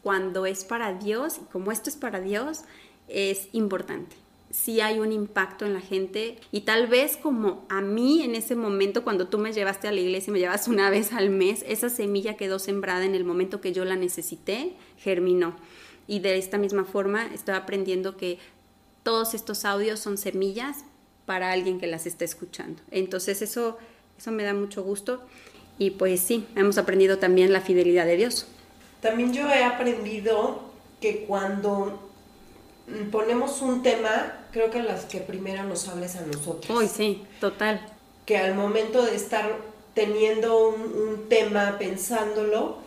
cuando 0.01 0.45
es 0.45 0.65
para 0.65 0.93
Dios, 0.93 1.39
y 1.41 1.51
como 1.51 1.71
esto 1.71 1.89
es 1.89 1.95
para 1.95 2.21
Dios, 2.21 2.61
es 3.07 3.49
importante. 3.53 4.15
Sí 4.51 4.79
hay 4.79 4.99
un 4.99 5.11
impacto 5.11 5.65
en 5.65 5.73
la 5.73 5.81
gente 5.81 6.39
y 6.51 6.61
tal 6.61 6.87
vez 6.87 7.17
como 7.17 7.65
a 7.69 7.81
mí 7.81 8.23
en 8.23 8.35
ese 8.35 8.55
momento 8.55 9.03
cuando 9.03 9.27
tú 9.27 9.37
me 9.37 9.51
llevaste 9.51 9.87
a 9.87 9.91
la 9.91 9.99
iglesia 9.99 10.31
y 10.31 10.33
me 10.33 10.39
llevas 10.39 10.67
una 10.67 10.89
vez 10.89 11.11
al 11.11 11.29
mes, 11.29 11.63
esa 11.67 11.89
semilla 11.89 12.37
quedó 12.37 12.57
sembrada 12.57 13.03
en 13.03 13.15
el 13.15 13.25
momento 13.25 13.61
que 13.61 13.73
yo 13.73 13.83
la 13.83 13.95
necesité, 13.95 14.73
germinó. 14.97 15.55
Y 16.07 16.19
de 16.19 16.37
esta 16.37 16.57
misma 16.57 16.85
forma 16.85 17.25
estoy 17.33 17.55
aprendiendo 17.55 18.17
que 18.17 18.37
todos 19.03 19.33
estos 19.33 19.65
audios 19.65 19.99
son 19.99 20.17
semillas 20.17 20.85
para 21.25 21.51
alguien 21.51 21.79
que 21.79 21.87
las 21.87 22.05
está 22.05 22.25
escuchando. 22.25 22.81
Entonces 22.91 23.41
eso, 23.41 23.77
eso 24.17 24.31
me 24.31 24.43
da 24.43 24.53
mucho 24.53 24.83
gusto 24.83 25.21
y 25.77 25.91
pues 25.91 26.21
sí, 26.21 26.47
hemos 26.55 26.77
aprendido 26.77 27.17
también 27.17 27.51
la 27.51 27.61
fidelidad 27.61 28.05
de 28.05 28.17
Dios. 28.17 28.47
También 29.01 29.33
yo 29.33 29.47
he 29.49 29.63
aprendido 29.63 30.61
que 31.01 31.25
cuando 31.25 31.99
ponemos 33.11 33.61
un 33.61 33.83
tema, 33.83 34.47
creo 34.51 34.71
que 34.71 34.81
las 34.81 35.05
que 35.05 35.19
primero 35.19 35.63
nos 35.63 35.87
hables 35.87 36.15
a 36.15 36.21
nosotros. 36.21 36.69
Hoy 36.69 36.87
sí, 36.87 37.23
total. 37.39 37.85
Que 38.25 38.37
al 38.37 38.55
momento 38.55 39.03
de 39.03 39.15
estar 39.15 39.57
teniendo 39.93 40.69
un, 40.69 40.81
un 40.81 41.29
tema, 41.29 41.77
pensándolo, 41.77 42.77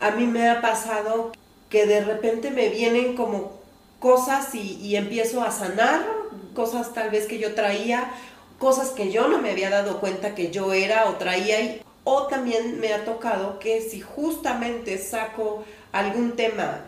a 0.00 0.12
mí 0.12 0.26
me 0.26 0.48
ha 0.48 0.60
pasado 0.60 1.32
que 1.74 1.86
de 1.86 2.04
repente 2.04 2.52
me 2.52 2.68
vienen 2.68 3.16
como 3.16 3.50
cosas 3.98 4.54
y, 4.54 4.94
empiezo 4.94 5.42
a 5.42 5.50
sanar, 5.50 6.06
cosas 6.54 6.94
tal 6.94 7.10
vez 7.10 7.26
que 7.26 7.40
yo 7.40 7.56
traía, 7.56 8.12
cosas 8.60 8.90
que 8.90 9.10
yo 9.10 9.26
no 9.26 9.42
me 9.42 9.50
había 9.50 9.70
dado 9.70 9.98
cuenta 9.98 10.36
que 10.36 10.52
yo 10.52 10.72
era 10.72 11.10
o 11.10 11.14
traía. 11.14 11.80
o 12.04 12.28
también 12.28 12.78
me 12.78 12.92
ha 12.92 13.04
tocado 13.04 13.58
que 13.58 13.80
si 13.80 14.00
justamente 14.00 14.98
saco 14.98 15.64
algún 15.90 16.36
tema 16.36 16.82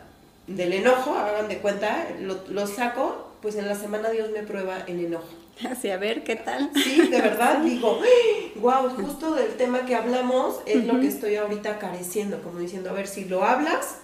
del 0.46 0.72
enojo, 0.72 1.16
hagan 1.16 1.48
de 1.48 1.58
cuenta, 1.58 2.06
lo, 2.20 2.66
saco, 2.68 3.32
pues 3.42 3.56
en 3.56 3.66
la 3.66 3.74
semana 3.74 4.10
Dios 4.10 4.30
me 4.30 4.44
prueba 4.44 4.84
el 4.86 5.04
enojo. 5.04 5.26
Así, 5.68 5.90
a 5.90 5.96
ver, 5.96 6.22
¿qué 6.22 6.36
tal? 6.36 6.70
Sí, 6.74 7.08
de 7.08 7.20
verdad, 7.22 7.58
digo, 7.64 7.98
wow, 8.60 8.88
justo 8.90 9.34
del 9.34 9.56
tema 9.56 9.84
que 9.84 9.96
hablamos 9.96 10.60
es 10.64 10.84
lo 10.84 11.00
que 11.00 11.08
estoy 11.08 11.34
ahorita 11.34 11.80
careciendo, 11.80 12.40
como 12.40 12.60
diciendo, 12.60 12.90
a 12.90 12.92
ver, 12.92 13.08
si 13.08 13.24
lo 13.24 13.42
hablas, 13.42 13.96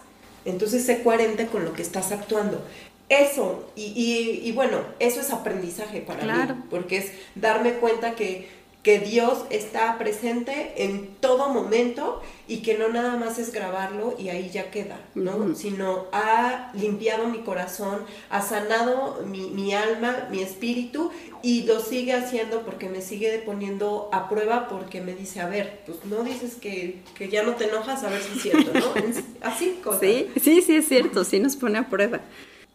entonces 0.44 0.84
sé 0.84 1.02
coherente 1.02 1.46
con 1.46 1.64
lo 1.64 1.72
que 1.72 1.82
estás 1.82 2.12
actuando. 2.12 2.62
Eso, 3.08 3.70
y, 3.76 4.50
bueno, 4.52 4.78
eso 4.98 5.20
es 5.20 5.30
aprendizaje 5.30 6.00
para 6.00 6.24
mí, 6.24 6.54
porque 6.70 6.96
es 6.96 7.12
darme 7.34 7.74
cuenta 7.74 8.14
que, 8.14 8.48
que 8.82 8.98
Dios 8.98 9.44
está 9.50 9.96
presente 9.96 10.72
en 10.84 11.14
todo 11.20 11.48
momento 11.48 12.20
y 12.48 12.58
que 12.58 12.76
no 12.76 12.88
nada 12.88 13.16
más 13.16 13.38
es 13.38 13.52
grabarlo 13.52 14.16
y 14.18 14.28
ahí 14.28 14.50
ya 14.50 14.72
queda, 14.72 15.00
¿no? 15.14 15.54
Sino 15.54 16.06
ha 16.12 16.72
limpiado 16.74 17.28
mi 17.28 17.38
corazón, 17.38 18.00
ha 18.28 18.42
sanado 18.42 19.22
mi, 19.24 19.50
mi, 19.50 19.72
alma, 19.72 20.26
mi 20.30 20.42
espíritu 20.42 21.12
y 21.42 21.62
lo 21.62 21.78
sigue 21.78 22.12
haciendo 22.12 22.62
porque 22.62 22.88
me 22.88 23.02
sigue 23.02 23.38
poniendo 23.46 24.10
a 24.12 24.28
prueba 24.28 24.66
porque 24.68 25.00
me 25.00 25.14
dice, 25.14 25.40
a 25.40 25.48
ver, 25.48 25.80
pues 25.86 26.04
no 26.04 26.24
dices 26.24 26.56
que, 26.56 27.02
que 27.16 27.28
ya 27.28 27.44
no 27.44 27.54
te 27.54 27.68
enojas, 27.68 28.02
a 28.02 28.10
ver 28.10 28.20
si 28.20 28.36
es 28.36 28.42
cierto, 28.42 28.72
¿no? 28.74 28.92
Así, 29.42 29.80
cosas. 29.82 30.00
Sí, 30.00 30.28
sí, 30.42 30.60
sí 30.60 30.76
es 30.76 30.88
cierto, 30.88 31.22
sí 31.22 31.38
nos 31.38 31.54
pone 31.54 31.78
a 31.78 31.88
prueba. 31.88 32.20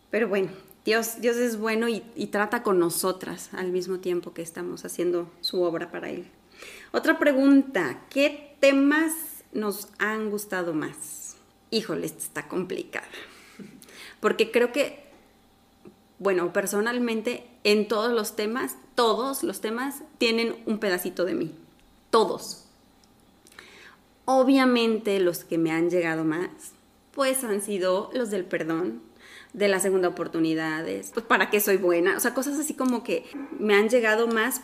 Pero 0.09 0.29
bueno, 0.29 0.49
Dios, 0.87 1.19
Dios 1.19 1.35
es 1.35 1.59
bueno 1.59 1.89
y, 1.89 1.99
trata 2.27 2.63
con 2.63 2.79
nosotras 2.79 3.49
al 3.51 3.73
mismo 3.73 3.99
tiempo 3.99 4.33
que 4.33 4.41
estamos 4.41 4.85
haciendo 4.85 5.29
su 5.41 5.61
obra 5.61 5.91
para 5.91 6.09
Él. 6.09 6.27
Otra 6.93 7.19
pregunta, 7.19 8.05
¿qué 8.09 8.55
temas 8.61 9.11
nos 9.51 9.89
han 9.97 10.29
gustado 10.29 10.73
más? 10.73 11.35
Híjole, 11.71 12.05
está 12.05 12.47
complicada. 12.47 13.09
Porque 14.21 14.49
creo 14.49 14.71
que 14.71 15.03
bueno, 16.19 16.53
personalmente 16.53 17.45
en 17.65 17.89
todos 17.89 18.13
los 18.13 18.37
temas, 18.37 18.77
todos 18.95 19.43
los 19.43 19.59
temas 19.59 20.03
tienen 20.19 20.55
un 20.67 20.79
pedacito 20.79 21.25
de 21.25 21.33
mí, 21.33 21.51
todos. 22.11 22.63
Obviamente 24.23 25.19
los 25.19 25.43
que 25.43 25.57
me 25.57 25.71
han 25.71 25.89
llegado 25.89 26.23
más, 26.23 26.49
pues 27.11 27.43
han 27.43 27.61
sido 27.61 28.09
los 28.13 28.29
del 28.29 28.45
perdón, 28.45 29.01
de 29.57 29.67
la 29.67 29.79
segunda 29.79 30.07
oportunidades, 30.07 31.09
pues 31.13 31.25
para 31.25 31.49
qué 31.49 31.59
soy 31.59 31.77
buena, 31.77 32.15
o 32.15 32.19
sea, 32.19 32.35
cosas 32.35 32.59
así 32.59 32.75
como 32.75 33.03
que 33.03 33.25
me 33.59 33.73
han 33.73 33.89
llegado 33.89 34.27
más 34.27 34.61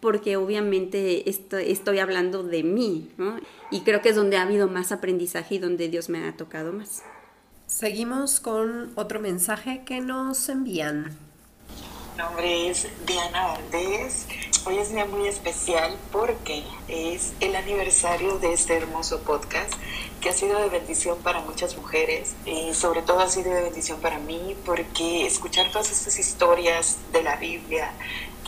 porque 0.00 0.36
obviamente 0.36 1.30
estoy, 1.30 1.70
estoy 1.70 2.00
hablando 2.00 2.42
de 2.42 2.64
mí, 2.64 3.08
¿no? 3.18 3.36
Y 3.70 3.82
creo 3.82 4.02
que 4.02 4.08
es 4.08 4.16
donde 4.16 4.36
ha 4.36 4.42
habido 4.42 4.66
más 4.66 4.90
aprendizaje 4.90 5.54
y 5.54 5.58
donde 5.58 5.88
Dios 5.88 6.08
me 6.08 6.26
ha 6.26 6.36
tocado 6.36 6.72
más. 6.72 7.04
Seguimos 7.68 8.40
con 8.40 8.90
otro 8.96 9.20
mensaje 9.20 9.84
que 9.86 10.00
nos 10.00 10.48
envían. 10.48 11.16
Nombre 12.22 12.70
es 12.70 12.86
Diana 13.04 13.48
Valdés. 13.48 14.28
Hoy 14.64 14.78
es 14.78 14.90
un 14.90 14.94
día 14.94 15.06
muy 15.06 15.26
especial 15.26 15.98
porque 16.12 16.62
es 16.86 17.32
el 17.40 17.56
aniversario 17.56 18.38
de 18.38 18.52
este 18.52 18.76
hermoso 18.76 19.22
podcast 19.22 19.72
que 20.20 20.28
ha 20.28 20.32
sido 20.32 20.60
de 20.60 20.68
bendición 20.68 21.18
para 21.18 21.40
muchas 21.40 21.76
mujeres 21.76 22.34
y 22.46 22.74
sobre 22.74 23.02
todo 23.02 23.18
ha 23.18 23.28
sido 23.28 23.52
de 23.52 23.62
bendición 23.62 24.00
para 24.00 24.20
mí 24.20 24.56
porque 24.64 25.26
escuchar 25.26 25.72
todas 25.72 25.90
estas 25.90 26.16
historias 26.16 26.98
de 27.12 27.24
la 27.24 27.34
Biblia 27.34 27.90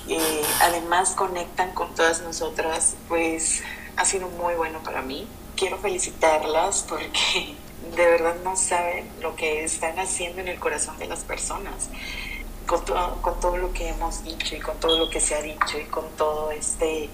que 0.06 0.20
además 0.60 1.10
conectan 1.16 1.72
con 1.72 1.92
todas 1.96 2.22
nosotras 2.22 2.94
pues 3.08 3.64
ha 3.96 4.04
sido 4.04 4.28
muy 4.28 4.54
bueno 4.54 4.84
para 4.84 5.02
mí. 5.02 5.26
Quiero 5.56 5.78
felicitarlas 5.78 6.86
porque 6.88 7.56
de 7.96 8.04
verdad 8.06 8.36
no 8.44 8.56
saben 8.56 9.10
lo 9.20 9.34
que 9.34 9.64
están 9.64 9.98
haciendo 9.98 10.42
en 10.42 10.46
el 10.46 10.60
corazón 10.60 10.96
de 11.00 11.08
las 11.08 11.24
personas. 11.24 11.88
Con, 12.66 12.80
con 13.20 13.40
todo 13.40 13.56
lo 13.58 13.72
que 13.72 13.88
hemos 13.88 14.24
dicho 14.24 14.56
y 14.56 14.60
con 14.60 14.78
todo 14.80 14.98
lo 14.98 15.10
que 15.10 15.20
se 15.20 15.34
ha 15.34 15.42
dicho 15.42 15.78
y 15.78 15.84
con 15.84 16.08
todo 16.16 16.50
este 16.50 17.10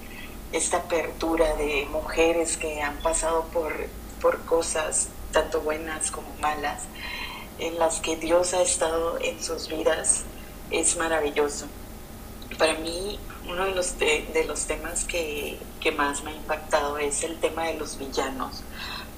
esta 0.53 0.79
apertura 0.79 1.55
de 1.55 1.87
mujeres 1.91 2.57
que 2.57 2.83
han 2.83 2.97
pasado 2.99 3.45
por, 3.53 3.73
por 4.21 4.45
cosas 4.45 5.09
tanto 5.33 5.61
buenas 5.61 6.11
como 6.11 6.29
malas, 6.41 6.83
en 7.59 7.79
las 7.79 8.01
que 8.01 8.17
Dios 8.17 8.53
ha 8.55 8.63
estado 8.63 9.19
en 9.21 9.43
sus 9.43 9.69
vidas, 9.69 10.25
es 10.71 10.97
maravilloso. 10.97 11.67
Para 12.59 12.75
mí, 12.75 13.19
uno 13.49 13.65
de 13.67 13.75
los, 13.75 13.99
de 13.99 14.45
los 14.47 14.67
temas 14.67 15.05
que, 15.05 15.59
que 15.81 15.93
más 15.93 16.25
me 16.25 16.33
ha 16.33 16.35
impactado 16.35 16.99
es 16.99 17.23
el 17.23 17.39
tema 17.39 17.65
de 17.65 17.75
los 17.75 17.97
villanos 17.99 18.63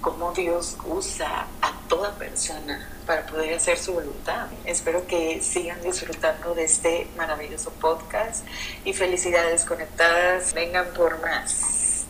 cómo 0.03 0.33
Dios 0.33 0.77
usa 0.85 1.47
a 1.63 1.81
toda 1.89 2.11
persona 2.17 2.87
para 3.07 3.25
poder 3.25 3.55
hacer 3.55 3.79
su 3.79 3.95
voluntad. 3.95 4.49
Espero 4.67 5.07
que 5.07 5.41
sigan 5.41 5.81
disfrutando 5.83 6.55
de 6.55 6.65
este 6.65 7.07
maravilloso 7.17 7.71
podcast 7.71 8.45
y 8.85 8.93
felicidades 8.93 9.65
conectadas, 9.65 10.53
vengan 10.53 10.89
por 10.95 11.23
más. 11.23 12.05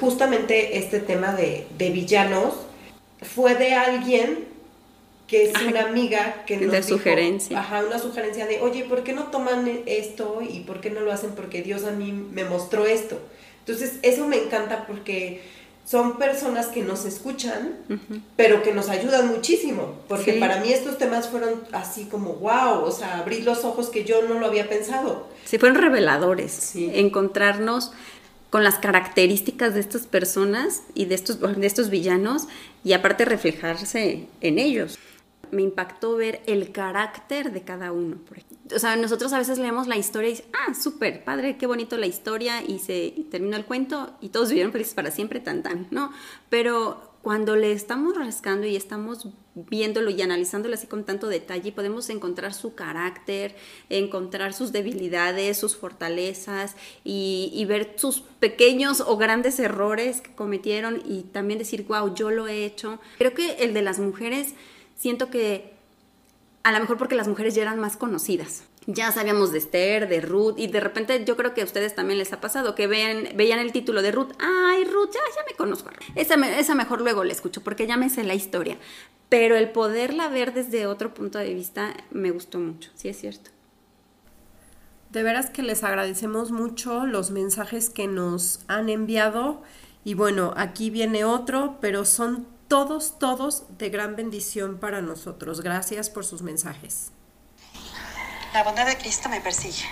Justamente 0.00 0.78
este 0.78 1.00
tema 1.00 1.32
de, 1.32 1.66
villanos 1.78 2.54
fue 3.20 3.54
de 3.56 3.74
alguien 3.74 4.46
que 5.26 5.50
es 5.50 5.60
una 5.60 5.82
amiga 5.82 6.44
que 6.46 6.56
nos 6.58 6.70
de 6.70 6.82
sugerencia. 6.84 7.58
Ajá, 7.58 7.82
una 7.84 7.98
sugerencia 7.98 8.46
de, 8.46 8.60
oye, 8.60 8.84
¿por 8.84 9.02
qué 9.02 9.12
no 9.12 9.24
toman 9.24 9.82
esto 9.86 10.40
y 10.48 10.60
por 10.60 10.80
qué 10.80 10.90
no 10.90 11.00
lo 11.00 11.12
hacen? 11.12 11.32
Porque 11.32 11.62
Dios 11.62 11.82
a 11.84 11.90
mí 11.90 12.12
me 12.12 12.44
mostró 12.44 12.86
esto. 12.86 13.20
Entonces, 13.58 13.98
eso 14.02 14.28
me 14.28 14.36
encanta 14.36 14.86
porque 14.86 15.42
son 15.86 16.18
personas 16.18 16.66
que 16.66 16.82
nos 16.82 17.04
escuchan, 17.04 17.76
pero 18.34 18.62
que 18.62 18.74
nos 18.74 18.88
ayudan 18.88 19.28
muchísimo, 19.28 20.00
porque 20.08 20.34
para 20.34 20.60
mí 20.60 20.72
estos 20.72 20.98
temas 20.98 21.28
fueron 21.28 21.62
así 21.70 22.06
como, 22.06 22.34
wow, 22.34 22.82
o 22.82 22.90
sea, 22.90 23.18
abrir 23.18 23.44
los 23.44 23.64
ojos 23.64 23.88
que 23.88 24.04
yo 24.04 24.22
no 24.22 24.40
lo 24.40 24.46
había 24.46 24.68
pensado. 24.68 25.28
Sí, 25.44 25.58
fueron 25.58 25.80
reveladores, 25.80 26.72
encontrarnos 26.74 27.92
con 28.50 28.64
las 28.64 28.78
características 28.78 29.74
de 29.74 29.80
estas 29.80 30.08
personas 30.08 30.82
y 30.94 31.04
de 31.04 31.14
estos, 31.14 31.40
de 31.40 31.66
estos 31.66 31.88
villanos 31.88 32.48
y 32.82 32.92
aparte 32.92 33.24
reflejarse 33.24 34.26
en 34.40 34.58
ellos 34.58 34.98
me 35.52 35.62
impactó 35.62 36.16
ver 36.16 36.42
el 36.46 36.72
carácter 36.72 37.52
de 37.52 37.62
cada 37.62 37.92
uno. 37.92 38.16
O 38.74 38.78
sea, 38.78 38.96
nosotros 38.96 39.32
a 39.32 39.38
veces 39.38 39.58
leemos 39.58 39.86
la 39.86 39.96
historia 39.96 40.28
y 40.28 40.32
dices, 40.32 40.46
ah, 40.52 40.74
súper, 40.74 41.24
padre, 41.24 41.56
qué 41.56 41.66
bonito 41.66 41.96
la 41.96 42.06
historia 42.06 42.62
y 42.66 42.78
se 42.78 43.14
terminó 43.30 43.56
el 43.56 43.64
cuento 43.64 44.16
y 44.20 44.30
todos 44.30 44.48
vivieron 44.48 44.72
felices 44.72 44.94
para 44.94 45.10
siempre, 45.10 45.40
tan 45.40 45.62
tan, 45.62 45.86
¿no? 45.90 46.12
Pero 46.48 47.16
cuando 47.26 47.56
le 47.56 47.72
estamos 47.72 48.16
rascando 48.16 48.68
y 48.68 48.76
estamos 48.76 49.28
viéndolo 49.56 50.10
y 50.10 50.22
analizándolo 50.22 50.74
así 50.74 50.86
con 50.86 51.04
tanto 51.04 51.26
detalle, 51.26 51.72
podemos 51.72 52.08
encontrar 52.08 52.54
su 52.54 52.76
carácter, 52.76 53.56
encontrar 53.88 54.52
sus 54.52 54.70
debilidades, 54.70 55.58
sus 55.58 55.76
fortalezas 55.76 56.76
y, 57.02 57.50
y, 57.52 57.64
ver 57.64 57.94
sus 57.96 58.20
pequeños 58.20 59.00
o 59.00 59.16
grandes 59.16 59.58
errores 59.58 60.20
que 60.20 60.36
cometieron 60.36 61.02
y 61.04 61.22
también 61.22 61.58
decir, 61.58 61.84
wow, 61.88 62.14
yo 62.14 62.30
lo 62.30 62.46
he 62.46 62.64
hecho. 62.64 63.00
Creo 63.18 63.34
que 63.34 63.54
el 63.54 63.74
de 63.74 63.82
las 63.82 63.98
mujeres, 63.98 64.54
siento 64.94 65.28
que 65.28 65.75
a 66.66 66.72
lo 66.72 66.80
mejor 66.80 66.98
porque 66.98 67.14
las 67.14 67.28
mujeres 67.28 67.54
ya 67.54 67.62
eran 67.62 67.78
más 67.78 67.96
conocidas 67.96 68.64
ya 68.86 69.10
sabíamos 69.10 69.52
de 69.52 69.58
Esther, 69.58 70.08
de 70.08 70.20
Ruth, 70.20 70.54
y 70.58 70.68
de 70.68 70.80
repente 70.80 71.24
yo 71.24 71.36
creo 71.36 71.54
que 71.54 71.62
a 71.62 71.64
ustedes 71.64 71.94
también 71.94 72.18
les 72.18 72.32
ha 72.32 72.40
pasado 72.40 72.74
que 72.74 72.86
vean, 72.86 73.28
veían 73.34 73.58
el 73.58 73.72
título 73.72 74.00
de 74.00 74.12
Ruth, 74.12 74.32
ay 74.38 74.84
Ruth, 74.84 75.10
ya, 75.12 75.20
ya 75.34 75.42
me 75.48 75.56
conozco. 75.56 75.90
Esa, 76.14 76.34
esa 76.58 76.74
mejor 76.74 77.00
luego 77.00 77.24
la 77.24 77.32
escucho 77.32 77.62
porque 77.62 77.86
ya 77.86 77.96
me 77.96 78.08
sé 78.08 78.22
la 78.22 78.34
historia. 78.34 78.78
Pero 79.28 79.56
el 79.56 79.70
poderla 79.70 80.28
ver 80.28 80.54
desde 80.54 80.86
otro 80.86 81.12
punto 81.12 81.38
de 81.38 81.52
vista 81.52 81.94
me 82.12 82.30
gustó 82.30 82.60
mucho, 82.60 82.90
sí 82.94 83.08
es 83.08 83.18
cierto. 83.18 83.50
De 85.10 85.24
veras 85.24 85.50
que 85.50 85.62
les 85.62 85.82
agradecemos 85.82 86.52
mucho 86.52 87.06
los 87.06 87.32
mensajes 87.32 87.90
que 87.90 88.06
nos 88.06 88.60
han 88.68 88.88
enviado. 88.88 89.62
Y 90.04 90.14
bueno, 90.14 90.54
aquí 90.56 90.90
viene 90.90 91.24
otro, 91.24 91.78
pero 91.80 92.04
son 92.04 92.46
todos, 92.68 93.18
todos 93.18 93.64
de 93.78 93.90
gran 93.90 94.16
bendición 94.16 94.78
para 94.78 95.00
nosotros. 95.00 95.60
Gracias 95.60 96.10
por 96.10 96.24
sus 96.24 96.42
mensajes. 96.42 97.10
La 98.52 98.62
bondad 98.62 98.86
de 98.86 98.96
Cristo 98.96 99.28
me 99.28 99.40
persigue. 99.40 99.84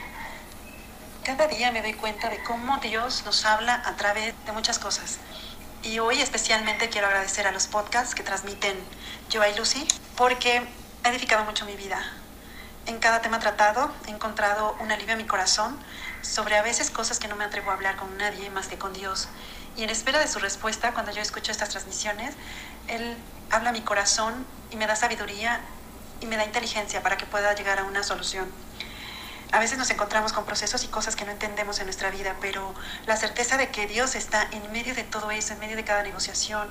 Cada 1.24 1.46
día 1.46 1.72
me 1.72 1.82
doy 1.82 1.94
cuenta 1.94 2.28
de 2.28 2.42
cómo 2.42 2.78
Dios 2.78 3.22
nos 3.24 3.44
habla 3.44 3.82
a 3.86 3.96
través 3.96 4.34
de 4.44 4.52
muchas 4.52 4.78
cosas. 4.78 5.18
Y 5.82 5.98
hoy 5.98 6.20
especialmente 6.20 6.88
quiero 6.88 7.06
agradecer 7.06 7.46
a 7.46 7.52
los 7.52 7.66
podcasts 7.66 8.14
que 8.14 8.22
transmiten 8.22 8.76
Yo 9.30 9.42
y 9.44 9.54
Lucy 9.56 9.86
porque 10.16 10.62
ha 11.02 11.10
edificado 11.10 11.44
mucho 11.44 11.66
mi 11.66 11.76
vida. 11.76 12.02
En 12.86 12.98
cada 12.98 13.22
tema 13.22 13.38
tratado 13.38 13.90
he 14.06 14.10
encontrado 14.10 14.76
un 14.80 14.92
alivio 14.92 15.14
a 15.14 15.16
mi 15.16 15.24
corazón 15.24 15.78
sobre 16.22 16.56
a 16.56 16.62
veces 16.62 16.90
cosas 16.90 17.18
que 17.18 17.28
no 17.28 17.36
me 17.36 17.44
atrevo 17.44 17.70
a 17.70 17.74
hablar 17.74 17.96
con 17.96 18.16
nadie 18.18 18.50
más 18.50 18.68
que 18.68 18.78
con 18.78 18.92
Dios. 18.92 19.28
Y 19.76 19.82
en 19.82 19.90
espera 19.90 20.18
de 20.18 20.28
su 20.28 20.38
respuesta, 20.38 20.92
cuando 20.92 21.12
yo 21.12 21.20
escucho 21.20 21.50
estas 21.50 21.70
transmisiones, 21.70 22.34
Él 22.88 23.16
habla 23.50 23.70
a 23.70 23.72
mi 23.72 23.80
corazón 23.80 24.46
y 24.70 24.76
me 24.76 24.86
da 24.86 24.96
sabiduría 24.96 25.60
y 26.20 26.26
me 26.26 26.36
da 26.36 26.44
inteligencia 26.44 27.02
para 27.02 27.16
que 27.16 27.26
pueda 27.26 27.54
llegar 27.54 27.78
a 27.80 27.84
una 27.84 28.02
solución. 28.02 28.50
A 29.52 29.60
veces 29.60 29.78
nos 29.78 29.90
encontramos 29.90 30.32
con 30.32 30.44
procesos 30.44 30.82
y 30.84 30.88
cosas 30.88 31.14
que 31.14 31.24
no 31.24 31.30
entendemos 31.30 31.78
en 31.78 31.86
nuestra 31.86 32.10
vida, 32.10 32.34
pero 32.40 32.74
la 33.06 33.16
certeza 33.16 33.56
de 33.56 33.68
que 33.68 33.86
Dios 33.86 34.14
está 34.16 34.48
en 34.50 34.72
medio 34.72 34.94
de 34.94 35.04
todo 35.04 35.30
eso, 35.30 35.52
en 35.52 35.60
medio 35.60 35.76
de 35.76 35.84
cada 35.84 36.02
negociación, 36.02 36.68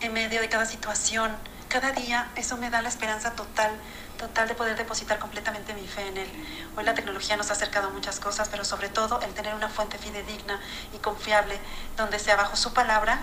en 0.00 0.12
medio 0.12 0.40
de 0.40 0.48
cada 0.48 0.66
situación, 0.66 1.36
cada 1.72 1.92
día, 1.92 2.28
eso 2.36 2.58
me 2.58 2.68
da 2.68 2.82
la 2.82 2.90
esperanza 2.90 3.30
total, 3.30 3.70
total 4.18 4.46
de 4.46 4.54
poder 4.54 4.76
depositar 4.76 5.18
completamente 5.18 5.72
mi 5.72 5.88
fe 5.88 6.06
en 6.06 6.18
Él. 6.18 6.28
Hoy 6.76 6.84
la 6.84 6.92
tecnología 6.92 7.34
nos 7.38 7.48
ha 7.48 7.54
acercado 7.54 7.88
a 7.88 7.90
muchas 7.90 8.20
cosas, 8.20 8.50
pero 8.50 8.62
sobre 8.62 8.90
todo 8.90 9.22
el 9.22 9.32
tener 9.32 9.54
una 9.54 9.70
fuente 9.70 9.96
fidedigna 9.96 10.60
y 10.94 10.98
confiable 10.98 11.58
donde 11.96 12.18
sea 12.18 12.36
bajo 12.36 12.56
su 12.56 12.74
palabra 12.74 13.22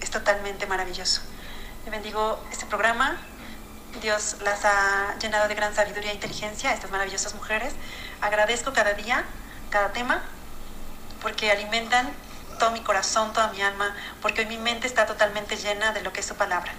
es 0.00 0.10
totalmente 0.10 0.66
maravilloso. 0.66 1.20
Le 1.84 1.90
bendigo 1.90 2.42
este 2.50 2.64
programa, 2.64 3.18
Dios 4.00 4.36
las 4.42 4.64
ha 4.64 5.14
llenado 5.18 5.46
de 5.46 5.54
gran 5.54 5.74
sabiduría 5.74 6.12
e 6.12 6.14
inteligencia, 6.14 6.72
estas 6.72 6.90
maravillosas 6.90 7.34
mujeres. 7.34 7.74
Agradezco 8.22 8.72
cada 8.72 8.94
día, 8.94 9.22
cada 9.68 9.92
tema, 9.92 10.22
porque 11.20 11.50
alimentan 11.50 12.10
todo 12.58 12.70
mi 12.70 12.80
corazón, 12.80 13.34
toda 13.34 13.48
mi 13.48 13.60
alma, 13.60 13.94
porque 14.22 14.40
hoy 14.40 14.46
mi 14.46 14.56
mente 14.56 14.86
está 14.86 15.04
totalmente 15.04 15.58
llena 15.58 15.92
de 15.92 16.00
lo 16.00 16.10
que 16.14 16.20
es 16.20 16.26
su 16.26 16.36
palabra. 16.36 16.72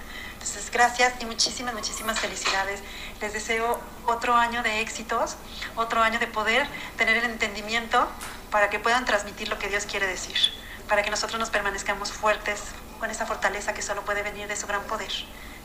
Entonces, 0.43 0.69
gracias 0.73 1.13
y 1.21 1.25
muchísimas, 1.25 1.73
muchísimas 1.73 2.19
felicidades. 2.19 2.81
Les 3.21 3.31
deseo 3.31 3.79
otro 4.05 4.35
año 4.35 4.61
de 4.61 4.81
éxitos, 4.81 5.37
otro 5.77 6.01
año 6.01 6.19
de 6.19 6.27
poder 6.27 6.67
tener 6.97 7.15
el 7.15 7.23
entendimiento 7.23 8.05
para 8.51 8.69
que 8.69 8.77
puedan 8.77 9.05
transmitir 9.05 9.47
lo 9.47 9.57
que 9.57 9.69
Dios 9.69 9.85
quiere 9.85 10.05
decir, 10.05 10.35
para 10.89 11.01
que 11.01 11.09
nosotros 11.09 11.39
nos 11.39 11.49
permanezcamos 11.49 12.11
fuertes 12.11 12.59
con 12.99 13.09
esa 13.09 13.25
fortaleza 13.25 13.73
que 13.73 13.81
solo 13.81 14.03
puede 14.03 14.21
venir 14.21 14.49
de 14.49 14.57
su 14.57 14.67
gran 14.67 14.83
poder. 14.83 15.11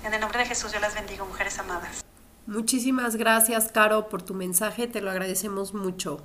En 0.04 0.14
el 0.14 0.20
nombre 0.20 0.38
de 0.38 0.46
Jesús 0.46 0.72
yo 0.72 0.78
las 0.78 0.94
bendigo, 0.94 1.26
mujeres 1.26 1.58
amadas. 1.58 2.04
Muchísimas 2.46 3.16
gracias, 3.16 3.72
Caro, 3.72 4.08
por 4.08 4.22
tu 4.22 4.34
mensaje, 4.34 4.86
te 4.86 5.00
lo 5.00 5.10
agradecemos 5.10 5.74
mucho. 5.74 6.22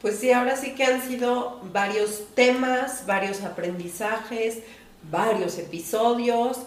Pues 0.00 0.18
sí, 0.18 0.32
ahora 0.32 0.54
sí 0.56 0.74
que 0.74 0.84
han 0.84 1.00
sido 1.00 1.62
varios 1.72 2.34
temas, 2.34 3.06
varios 3.06 3.40
aprendizajes, 3.40 4.58
varios 5.10 5.56
episodios. 5.56 6.58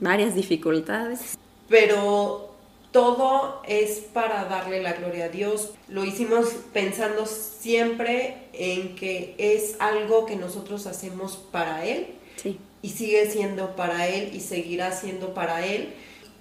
Varias 0.00 0.34
dificultades. 0.34 1.38
Pero 1.68 2.54
todo 2.92 3.62
es 3.66 3.98
para 4.12 4.44
darle 4.44 4.82
la 4.82 4.92
gloria 4.94 5.26
a 5.26 5.28
Dios. 5.28 5.72
Lo 5.88 6.04
hicimos 6.04 6.48
pensando 6.72 7.26
siempre 7.26 8.48
en 8.52 8.94
que 8.96 9.34
es 9.38 9.76
algo 9.80 10.26
que 10.26 10.36
nosotros 10.36 10.86
hacemos 10.86 11.36
para 11.36 11.84
Él. 11.84 12.06
Sí 12.36 12.58
y 12.86 12.90
sigue 12.90 13.28
siendo 13.28 13.74
para 13.74 14.06
Él 14.06 14.30
y 14.32 14.38
seguirá 14.38 14.92
siendo 14.92 15.34
para 15.34 15.66
Él. 15.66 15.88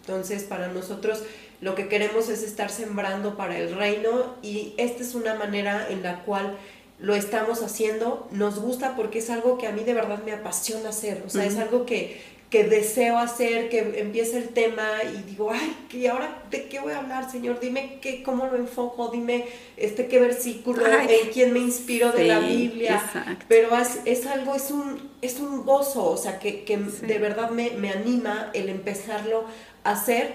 Entonces, 0.01 0.43
para 0.43 0.67
nosotros 0.67 1.23
lo 1.59 1.73
que 1.73 1.87
queremos 1.87 2.29
es 2.29 2.43
estar 2.43 2.69
sembrando 2.69 3.35
para 3.35 3.57
el 3.57 3.75
reino 3.75 4.35
y 4.43 4.75
esta 4.77 5.01
es 5.01 5.15
una 5.15 5.33
manera 5.33 5.87
en 5.89 6.03
la 6.03 6.23
cual 6.23 6.55
lo 6.99 7.15
estamos 7.15 7.63
haciendo. 7.63 8.27
Nos 8.29 8.59
gusta 8.59 8.95
porque 8.95 9.19
es 9.19 9.31
algo 9.31 9.57
que 9.57 9.65
a 9.65 9.71
mí 9.71 9.83
de 9.83 9.95
verdad 9.95 10.21
me 10.23 10.33
apasiona 10.33 10.89
hacer, 10.89 11.23
o 11.25 11.29
sea, 11.31 11.45
es 11.45 11.57
algo 11.57 11.87
que, 11.87 12.21
que 12.55 12.63
deseo 12.63 13.17
hacer, 13.17 13.67
que 13.67 13.99
empiece 13.99 14.37
el 14.37 14.47
tema 14.47 14.87
y 15.03 15.29
digo, 15.29 15.51
ay, 15.51 15.75
¿y 15.91 16.07
ahora 16.07 16.41
de 16.49 16.69
qué 16.69 16.79
voy 16.79 16.93
a 16.93 16.99
hablar, 16.99 17.29
Señor? 17.29 17.59
Dime 17.59 17.99
qué, 18.01 18.23
cómo 18.23 18.45
lo 18.45 18.55
enfoco, 18.55 19.09
dime 19.09 19.43
este 19.75 20.07
qué 20.07 20.21
versículo, 20.21 20.81
en 20.87 21.31
quién 21.33 21.51
me 21.51 21.59
inspiro 21.59 22.13
de 22.13 22.23
la 22.23 22.39
Biblia. 22.39 23.03
Pero 23.49 23.77
es, 23.77 23.99
es, 24.05 24.25
algo, 24.25 24.55
es 24.55 24.71
un, 24.71 25.11
es 25.21 25.41
un 25.41 25.65
gozo, 25.65 26.05
o 26.05 26.15
sea, 26.15 26.39
que, 26.39 26.63
que 26.63 26.77
de 26.77 27.17
verdad 27.19 27.49
me, 27.49 27.71
me 27.71 27.89
anima 27.89 28.51
el 28.53 28.69
empezarlo 28.69 29.43
a 29.83 29.91
hacer. 29.91 30.33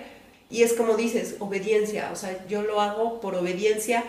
Y 0.50 0.62
es 0.62 0.74
como 0.74 0.98
dices, 0.98 1.36
obediencia, 1.38 2.10
o 2.12 2.16
sea, 2.16 2.46
yo 2.48 2.60
lo 2.60 2.82
hago 2.82 3.22
por 3.22 3.34
obediencia, 3.34 4.04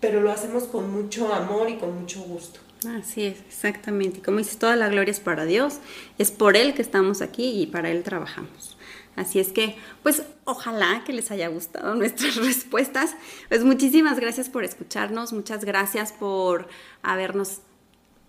pero 0.00 0.20
lo 0.20 0.30
hacemos 0.30 0.64
con 0.64 0.92
mucho 0.92 1.32
amor 1.32 1.70
y 1.70 1.76
con 1.76 1.98
mucho 1.98 2.20
gusto. 2.24 2.60
Así 2.86 3.24
es, 3.24 3.38
exactamente. 3.40 4.22
Como 4.22 4.38
dices, 4.38 4.58
toda 4.58 4.76
la 4.76 4.88
gloria 4.88 5.10
es 5.12 5.20
para 5.20 5.44
Dios, 5.44 5.78
es 6.18 6.30
por 6.30 6.56
Él 6.56 6.74
que 6.74 6.82
estamos 6.82 7.22
aquí 7.22 7.62
y 7.62 7.66
para 7.66 7.90
Él 7.90 8.02
trabajamos. 8.02 8.76
Así 9.16 9.38
es 9.38 9.52
que, 9.52 9.76
pues 10.02 10.22
ojalá 10.44 11.02
que 11.04 11.12
les 11.12 11.30
haya 11.30 11.48
gustado 11.48 11.94
nuestras 11.94 12.36
respuestas. 12.36 13.14
Pues 13.48 13.64
muchísimas 13.64 14.18
gracias 14.18 14.48
por 14.48 14.64
escucharnos, 14.64 15.32
muchas 15.32 15.64
gracias 15.64 16.12
por 16.12 16.68
habernos 17.02 17.60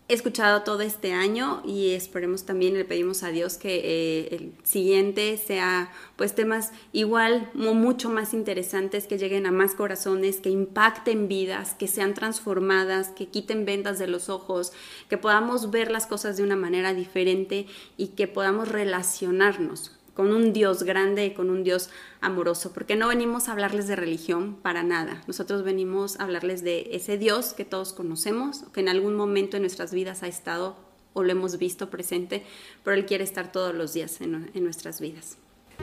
escuchado 0.07 0.61
todo 0.61 0.81
este 0.81 1.13
año 1.13 1.63
y 1.65 1.91
esperemos 1.91 2.45
también, 2.45 2.75
le 2.75 2.85
pedimos 2.85 3.23
a 3.23 3.29
Dios 3.29 3.57
que 3.57 3.81
eh, 3.83 4.35
el 4.35 4.53
siguiente 4.63 5.37
sea 5.37 5.91
pues 6.15 6.35
temas 6.35 6.71
igual 6.93 7.49
mucho 7.53 8.09
más 8.09 8.33
interesantes, 8.33 9.07
que 9.07 9.17
lleguen 9.17 9.47
a 9.47 9.51
más 9.51 9.73
corazones, 9.73 10.37
que 10.37 10.49
impacten 10.49 11.27
vidas, 11.27 11.73
que 11.73 11.87
sean 11.87 12.13
transformadas, 12.13 13.09
que 13.09 13.27
quiten 13.27 13.65
vendas 13.65 13.97
de 13.97 14.07
los 14.07 14.29
ojos, 14.29 14.73
que 15.09 15.17
podamos 15.17 15.71
ver 15.71 15.89
las 15.89 16.05
cosas 16.05 16.37
de 16.37 16.43
una 16.43 16.55
manera 16.55 16.93
diferente 16.93 17.65
y 17.97 18.09
que 18.09 18.27
podamos 18.27 18.69
relacionarnos 18.69 19.91
con 20.15 20.33
un 20.33 20.53
Dios 20.53 20.83
grande 20.83 21.25
y 21.25 21.33
con 21.33 21.49
un 21.51 21.63
Dios 21.63 21.89
amoroso, 22.21 22.71
porque 22.73 22.95
no 22.95 23.09
venimos 23.09 23.47
a 23.47 23.51
hablarles 23.51 23.87
de 23.87 23.95
religión 23.95 24.55
para 24.55 24.81
nada. 24.81 25.21
Nosotros 25.27 25.63
venimos 25.63 26.19
a 26.19 26.23
hablarles 26.23 26.63
de 26.63 26.89
ese 26.91 27.17
Dios 27.17 27.53
que 27.53 27.65
todos 27.65 27.93
conocemos, 27.93 28.63
que 28.73 28.79
en 28.79 28.89
algún 28.89 29.15
momento 29.15 29.57
en 29.57 29.63
nuestras 29.63 29.93
vidas 29.93 30.23
ha 30.23 30.27
estado 30.27 30.77
o 31.13 31.23
lo 31.23 31.31
hemos 31.31 31.57
visto 31.57 31.89
presente, 31.89 32.43
pero 32.83 32.95
Él 32.95 33.05
quiere 33.05 33.23
estar 33.23 33.51
todos 33.51 33.75
los 33.75 33.93
días 33.93 34.19
en, 34.21 34.49
en 34.53 34.63
nuestras 34.63 34.99
vidas. 34.99 35.37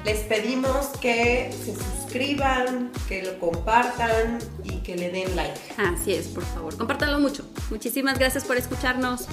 Les 0.04 0.20
pedimos 0.20 0.86
que 1.00 1.52
se 1.52 1.74
suscriban, 1.76 2.90
que 3.08 3.22
lo 3.22 3.38
compartan 3.38 4.38
y 4.64 4.78
que 4.78 4.96
le 4.96 5.10
den 5.10 5.36
like. 5.36 5.60
Así 5.76 6.14
es, 6.14 6.28
por 6.28 6.42
favor, 6.42 6.76
compártanlo 6.76 7.18
mucho. 7.18 7.46
Muchísimas 7.70 8.18
gracias 8.18 8.44
por 8.44 8.56
escucharnos. 8.56 9.26